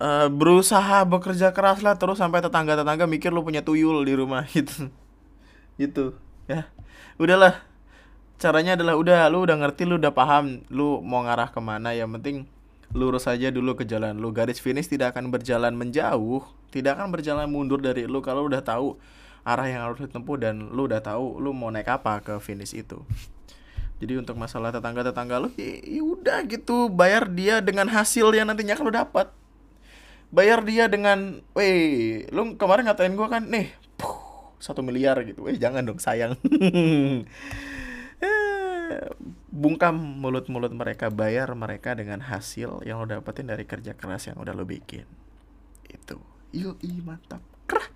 [0.00, 4.42] uh, berusaha bekerja keras lah terus sampai tetangga tetangga mikir lu punya tuyul di rumah
[4.56, 4.88] gitu.
[5.76, 6.16] Gitu
[6.48, 6.66] ya.
[7.20, 7.62] Udahlah.
[8.36, 11.96] Caranya adalah udah lu udah ngerti lu udah paham lu mau ngarah ke mana.
[11.96, 12.36] Yang penting
[12.96, 14.32] lurus saja dulu ke jalan lu.
[14.32, 16.40] Garis finish tidak akan berjalan menjauh
[16.72, 18.96] tidak akan berjalan mundur dari lu kalau udah tahu
[19.46, 23.00] arah yang harus ditempuh dan lu udah tahu lu mau naik apa ke finish itu.
[23.96, 26.92] Jadi untuk masalah tetangga tetangga lu ya, ya udah gitu.
[26.92, 29.32] Bayar dia dengan hasil yang nantinya kalau dapat.
[30.28, 33.70] Bayar dia dengan weh lu kemarin ngatain gua kan nih
[34.58, 35.46] satu miliar gitu.
[35.48, 36.34] Eh jangan dong sayang
[39.56, 44.52] bungkam mulut-mulut mereka bayar mereka dengan hasil yang lo dapetin dari kerja keras yang udah
[44.52, 45.08] lo bikin.
[45.88, 46.20] Itu.
[46.52, 47.40] Yuk i mantap.
[47.64, 47.88] Kerah.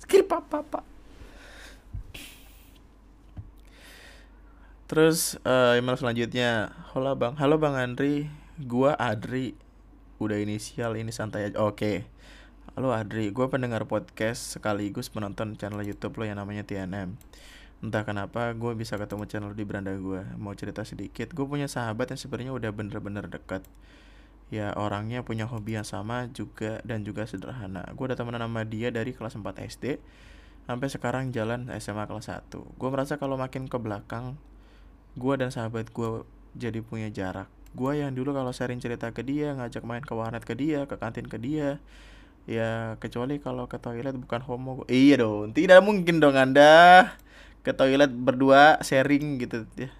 [0.00, 0.84] Skip papa pak
[4.92, 6.68] terus uh, email selanjutnya.
[6.92, 7.32] Halo bang.
[7.40, 8.28] Halo bang Andri.
[8.60, 9.56] Gua Adri.
[10.20, 11.56] Udah inisial ini santai aja.
[11.64, 12.04] Oke.
[12.76, 13.32] Halo Adri.
[13.32, 17.16] Gua pendengar podcast sekaligus penonton channel YouTube lo yang namanya TNM
[17.82, 22.14] entah kenapa gue bisa ketemu channel di beranda gue mau cerita sedikit gue punya sahabat
[22.14, 23.66] yang sebenarnya udah bener-bener dekat.
[24.52, 27.88] Ya orangnya punya hobi yang sama juga dan juga sederhana.
[27.96, 29.96] Gue udah temenan sama dia dari kelas 4 SD
[30.62, 34.38] sampai sekarang jalan SMA kelas 1 gue merasa kalau makin ke belakang
[35.18, 36.22] gue dan sahabat gue
[36.54, 37.50] jadi punya jarak.
[37.72, 40.94] Gue yang dulu kalau sharing cerita ke dia ngajak main ke warnet ke dia ke
[41.00, 41.80] kantin ke dia
[42.44, 44.72] ya kecuali kalau ke toilet bukan homo.
[44.86, 47.10] Iya dong tidak mungkin dong anda
[47.62, 49.90] ke toilet berdua sharing gitu ya.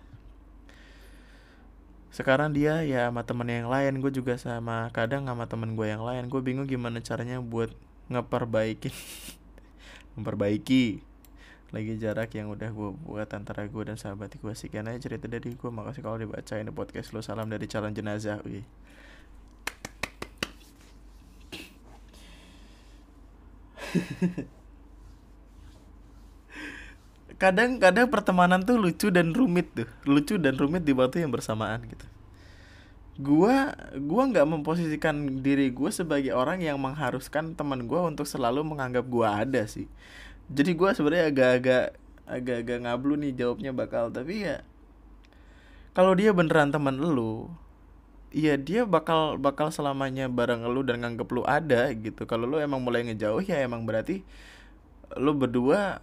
[2.12, 6.04] Sekarang dia ya sama temen yang lain gue juga sama kadang sama temen gue yang
[6.04, 6.28] lain.
[6.28, 7.72] Gue bingung gimana caranya buat
[8.12, 8.90] ngeperbaiki
[10.18, 11.00] memperbaiki
[11.72, 15.56] lagi jarak yang udah gue buat antara gue dan sahabat gue sekian aja cerita dari
[15.56, 18.60] gue makasih kalau dibaca ini podcast lo salam dari calon jenazah wih
[27.43, 29.90] kadang-kadang pertemanan tuh lucu dan rumit tuh.
[30.07, 32.07] Lucu dan rumit di waktu yang bersamaan gitu.
[33.18, 39.03] Gua gua nggak memposisikan diri gue sebagai orang yang mengharuskan teman gue untuk selalu menganggap
[39.11, 39.90] gua ada sih.
[40.47, 41.86] Jadi gua sebenarnya agak-agak
[42.30, 44.14] agak-agak ngablu nih jawabnya bakal.
[44.14, 44.62] Tapi ya
[45.99, 47.51] kalau dia beneran teman lu
[48.32, 52.24] Iya dia bakal bakal selamanya bareng lu dan nganggep lu ada gitu.
[52.24, 54.24] Kalau lu emang mulai ngejauh ya emang berarti
[55.20, 56.01] lu berdua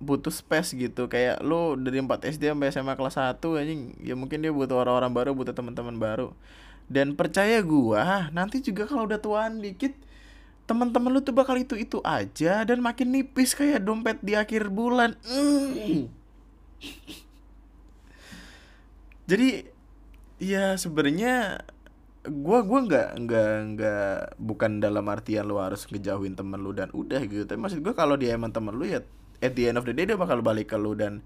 [0.00, 1.06] butuh space gitu.
[1.06, 5.12] Kayak lu dari 4 SD sampai SMA kelas 1 anjing ya mungkin dia butuh orang-orang
[5.12, 6.32] baru butuh teman-teman baru.
[6.90, 9.94] Dan percaya gua nanti juga kalau udah tuaan dikit
[10.66, 15.14] teman-teman lu tuh bakal itu itu aja dan makin nipis kayak dompet di akhir bulan.
[15.28, 16.08] Mm.
[19.30, 19.68] jadi
[20.40, 21.62] ya sebenarnya
[22.26, 27.20] gua gua nggak nggak nggak bukan dalam artian lu harus ngejauhin temen lu dan udah
[27.28, 27.44] gitu.
[27.44, 29.04] Tapi maksud gua kalau dia emang temen lu ya
[29.40, 31.24] at the end of the day dia bakal balik ke lu dan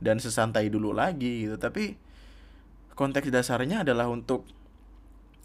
[0.00, 1.96] dan sesantai dulu lagi gitu tapi
[2.94, 4.46] konteks dasarnya adalah untuk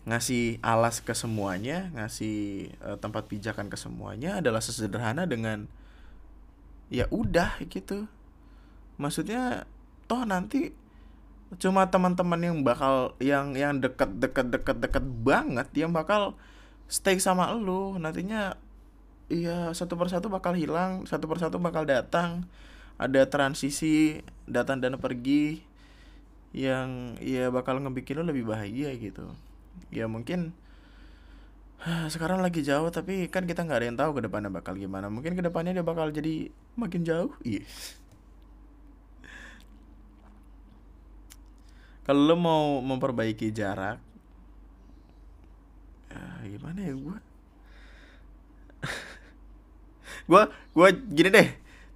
[0.08, 5.68] ngasih alas ke semuanya, ngasih uh, tempat pijakan ke semuanya adalah sesederhana dengan
[6.88, 8.08] ya udah gitu.
[8.98, 9.70] Maksudnya
[10.08, 10.72] toh nanti
[11.58, 16.38] cuma teman-teman yang bakal yang yang deket deket deket deket banget yang bakal
[16.86, 18.54] stay sama lu nantinya
[19.30, 22.46] iya satu persatu bakal hilang satu persatu bakal datang.
[23.00, 25.64] Ada transisi datang dan pergi
[26.52, 29.32] yang ya bakal ngebikin lu lebih bahagia gitu.
[29.94, 30.52] Ya mungkin
[32.14, 35.08] sekarang lagi jauh tapi kan kita nggak ada yang tahu ke depannya bakal gimana.
[35.08, 37.32] Mungkin ke depannya dia bakal jadi makin jauh.
[37.48, 37.64] Iya.
[42.10, 44.10] Kalau lo mau memperbaiki jarak
[46.10, 47.18] ya gimana ya gue
[50.30, 50.44] gue
[50.78, 51.50] gue gini deh.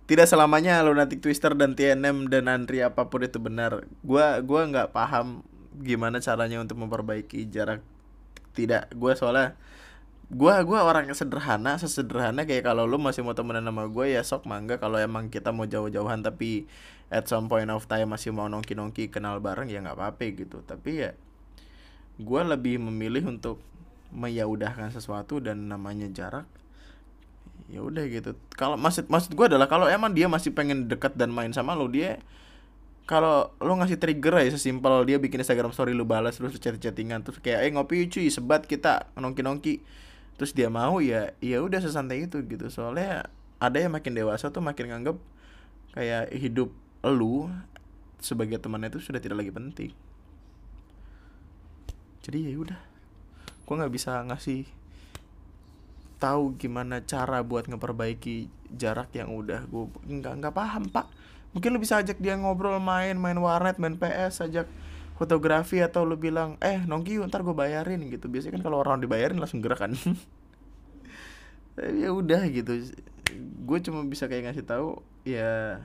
[0.04, 3.88] Tidak selamanya lunatic twister dan TNM dan antri apa pun itu benar.
[4.04, 5.48] Gue gua nggak paham
[5.80, 7.80] gimana caranya untuk memperbaiki jarak.
[8.52, 8.92] Tidak.
[9.00, 9.56] Gue soalnya
[10.28, 14.22] gue gua orang yang sederhana sesederhana kayak kalau lu masih mau temenan sama gue ya
[14.28, 14.76] sok mangga.
[14.76, 16.68] Kalau emang kita mau jauh-jauhan tapi
[17.08, 20.60] at some point of time masih mau nongki-nongki kenal bareng ya nggak apa-apa gitu.
[20.68, 21.16] Tapi ya
[22.20, 23.64] gue lebih memilih untuk
[24.12, 26.46] meyaudahkan sesuatu dan namanya jarak
[27.72, 28.36] ya udah gitu.
[28.56, 31.88] Kalau maksud maksud gue adalah kalau emang dia masih pengen dekat dan main sama lo
[31.88, 32.20] dia
[33.04, 37.20] kalau lo ngasih trigger ya sesimpel dia bikin Instagram story lu balas terus chat chattingan
[37.28, 39.74] terus kayak eh ngopi cuy sebat kita nongki nongki
[40.40, 42.72] terus dia mau ya ya udah sesantai itu gitu.
[42.72, 43.28] Soalnya
[43.60, 45.18] ada yang makin dewasa tuh makin nganggep
[45.96, 46.72] kayak hidup
[47.04, 47.52] lu
[48.24, 49.92] sebagai temannya itu sudah tidak lagi penting.
[52.24, 52.80] Jadi ya udah
[53.64, 54.64] gue nggak bisa ngasih
[56.24, 61.12] tahu gimana cara buat ngeperbaiki jarak yang udah gue nggak nggak paham pak.
[61.52, 64.72] Mungkin lu bisa ajak dia ngobrol main main warnet main PS ajak
[65.20, 68.32] fotografi atau lu bilang eh nongki ntar gue bayarin gitu.
[68.32, 69.92] Biasanya kan kalau orang dibayarin langsung gerak kan.
[71.74, 72.86] Ya udah gitu.
[73.66, 75.82] Gue cuma bisa kayak ngasih tahu ya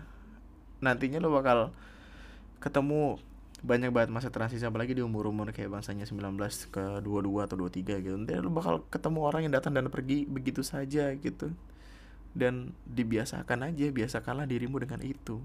[0.85, 1.73] nantinya lo bakal
[2.61, 3.17] ketemu
[3.59, 6.39] banyak banget masa transisi apalagi di umur-umur kayak bangsanya 19
[6.71, 8.15] ke 22 atau 23 gitu.
[8.15, 11.51] Nanti lo bakal ketemu orang yang datang dan pergi begitu saja gitu.
[12.31, 15.43] Dan dibiasakan aja biasakanlah dirimu dengan itu.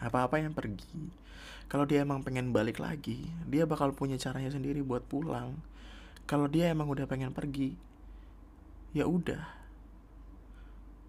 [0.00, 1.20] Apa-apa yang pergi.
[1.68, 5.60] Kalau dia emang pengen balik lagi dia bakal punya caranya sendiri buat pulang.
[6.24, 7.76] Kalau dia emang udah pengen pergi
[8.96, 9.60] ya udah.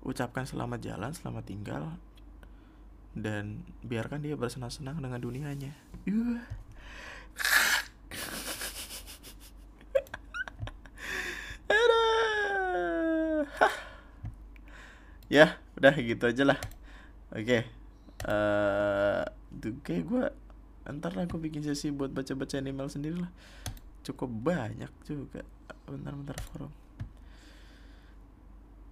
[0.03, 1.95] Ucapkan selamat jalan selamat tinggal
[3.13, 5.71] dan biarkan dia bersenang-senang dengan dunianya.
[6.09, 6.41] Uh.
[15.33, 16.59] ya udah gitu aja lah.
[17.33, 17.41] Oke.
[17.41, 17.61] Okay.
[18.29, 19.25] uh,
[19.65, 20.23] eh, kayak gue
[20.83, 23.31] ntar lah gue bikin sesi buat baca-baca email sendiri lah.
[24.05, 25.41] Cukup banyak juga.
[25.89, 26.73] Bentar-bentar forum.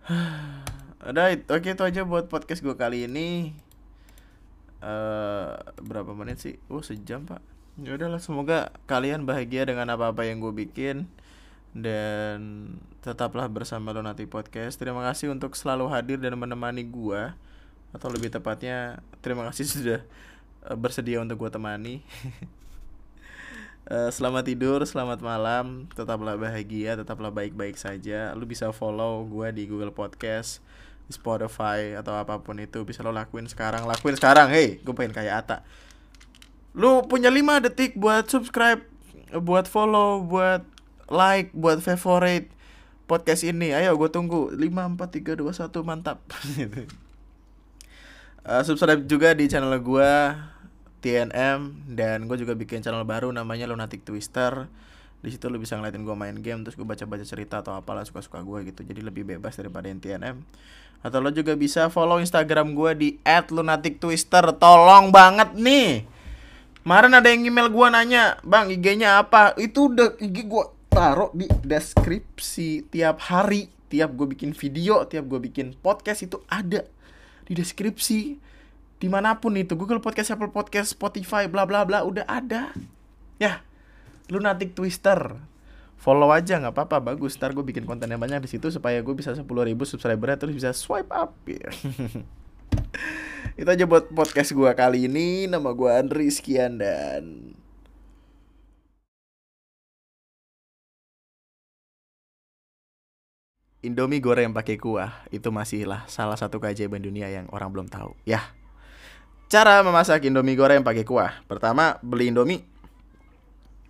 [1.02, 3.54] Udah oke okay, itu aja buat podcast gue kali ini
[4.82, 7.42] uh, berapa menit sih oh sejam pak
[7.80, 11.08] ya udahlah semoga kalian bahagia dengan apa apa yang gue bikin
[11.72, 12.40] dan
[13.00, 14.76] tetaplah bersama Lonati Podcast.
[14.76, 17.36] Terima kasih untuk selalu hadir dan menemani gua
[17.92, 20.00] atau lebih tepatnya terima kasih sudah
[20.68, 22.04] uh, bersedia untuk gua temani.
[23.88, 28.36] uh, selamat tidur, selamat malam, tetaplah bahagia, tetaplah baik-baik saja.
[28.36, 30.60] Lu bisa follow gua di Google Podcast,
[31.12, 34.50] Spotify atau apa pun itu bisa lo lakuin sekarang, lakuin sekarang.
[34.50, 35.58] Hey, gue pengen kayak Ata.
[36.74, 38.82] Lu punya 5 detik buat subscribe,
[39.36, 40.64] buat follow, buat
[41.12, 42.50] like, buat favorite
[43.12, 43.76] podcast ini.
[43.76, 44.56] Ayo gue tunggu.
[44.56, 46.24] 5 4 3 2 1 mantap.
[48.48, 50.12] uh, subscribe juga di channel gue
[51.04, 54.72] TNM dan gue juga bikin channel baru namanya Lunatic Twister.
[55.22, 58.42] Di situ lu bisa ngeliatin gue main game terus gue baca-baca cerita atau apalah suka-suka
[58.42, 58.82] gue gitu.
[58.82, 60.42] Jadi lebih bebas daripada yang TNM.
[61.02, 64.58] Atau lo juga bisa follow Instagram gue di @lunatictwister.
[64.58, 66.06] Tolong banget nih.
[66.82, 71.48] Kemarin ada yang email gue nanya, "Bang, IG-nya apa?" Itu udah IG gue taruh di
[71.48, 76.84] deskripsi tiap hari tiap gue bikin video tiap gue bikin podcast itu ada
[77.48, 78.20] di deskripsi
[79.00, 82.76] di mana pun itu Google Podcast Apple Podcast Spotify bla bla bla udah ada
[83.40, 83.64] ya
[84.32, 85.36] lunatic twister
[86.00, 89.14] follow aja nggak apa-apa bagus ntar gue bikin konten yang banyak di situ supaya gue
[89.14, 91.38] bisa sepuluh ribu subscriber terus bisa swipe up
[93.60, 97.54] itu aja buat podcast gue kali ini nama gue Andri sekian dan
[103.82, 108.14] Indomie goreng pakai kuah itu masihlah salah satu keajaiban dunia yang orang belum tahu.
[108.30, 108.54] Ya.
[109.50, 111.42] Cara memasak Indomie goreng pakai kuah.
[111.50, 112.62] Pertama, beli Indomie.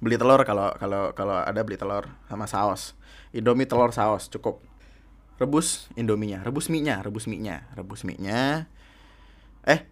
[0.02, 2.98] Beli telur kalau kalau kalau ada beli telur sama saus.
[3.32, 4.60] Indomie telur saus cukup.
[5.38, 8.70] Rebus Indominya, rebus mie-nya, rebus mie-nya, rebus mie-nya.
[9.66, 9.90] Eh,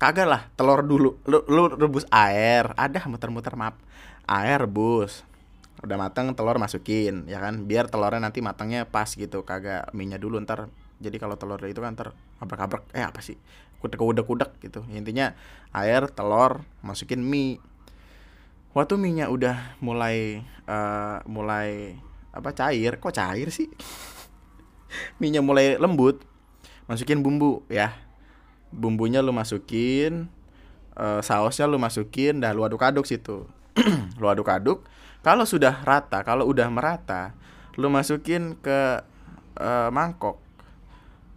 [0.00, 1.20] kagak lah, telur dulu.
[1.28, 3.76] Lu, lu rebus air, ada muter-muter maaf.
[4.24, 5.28] Air rebus,
[5.78, 10.42] udah mateng telur masukin ya kan biar telurnya nanti matangnya pas gitu kagak minyak dulu
[10.42, 10.66] ntar
[10.98, 13.38] jadi kalau telur itu kan ntar abrak-abrak eh apa sih
[13.78, 15.38] kudek kudek kudek gitu intinya
[15.70, 17.62] air telur masukin mie
[18.78, 21.98] waktu minyak udah mulai uh, mulai
[22.30, 23.02] apa cair?
[23.02, 23.66] Kok cair sih?
[25.20, 26.22] Minyak mulai lembut.
[26.86, 27.98] Masukin bumbu ya.
[28.70, 30.30] Bumbunya lu masukin
[30.94, 33.50] uh, sausnya lu masukin dah lu aduk-aduk situ.
[34.18, 34.82] Lu aduk-aduk.
[35.22, 37.38] Kalau sudah rata, kalau udah merata,
[37.78, 39.06] lu masukin ke
[39.54, 40.42] uh, mangkok.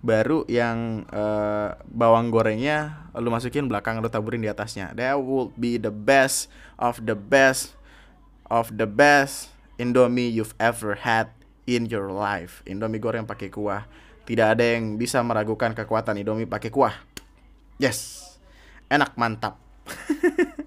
[0.02, 4.94] Baru yang uh, bawang gorengnya lu masukin belakang lu taburin di atasnya.
[4.98, 6.50] That would be the best
[6.82, 7.78] of the best
[8.50, 11.34] of the best Indomie you've ever had
[11.66, 12.62] in your life.
[12.70, 13.86] Indomie goreng pakai kuah.
[14.26, 16.94] Tidak ada yang bisa meragukan kekuatan Indomie pakai kuah.
[17.82, 18.30] Yes.
[18.90, 19.58] Enak mantap.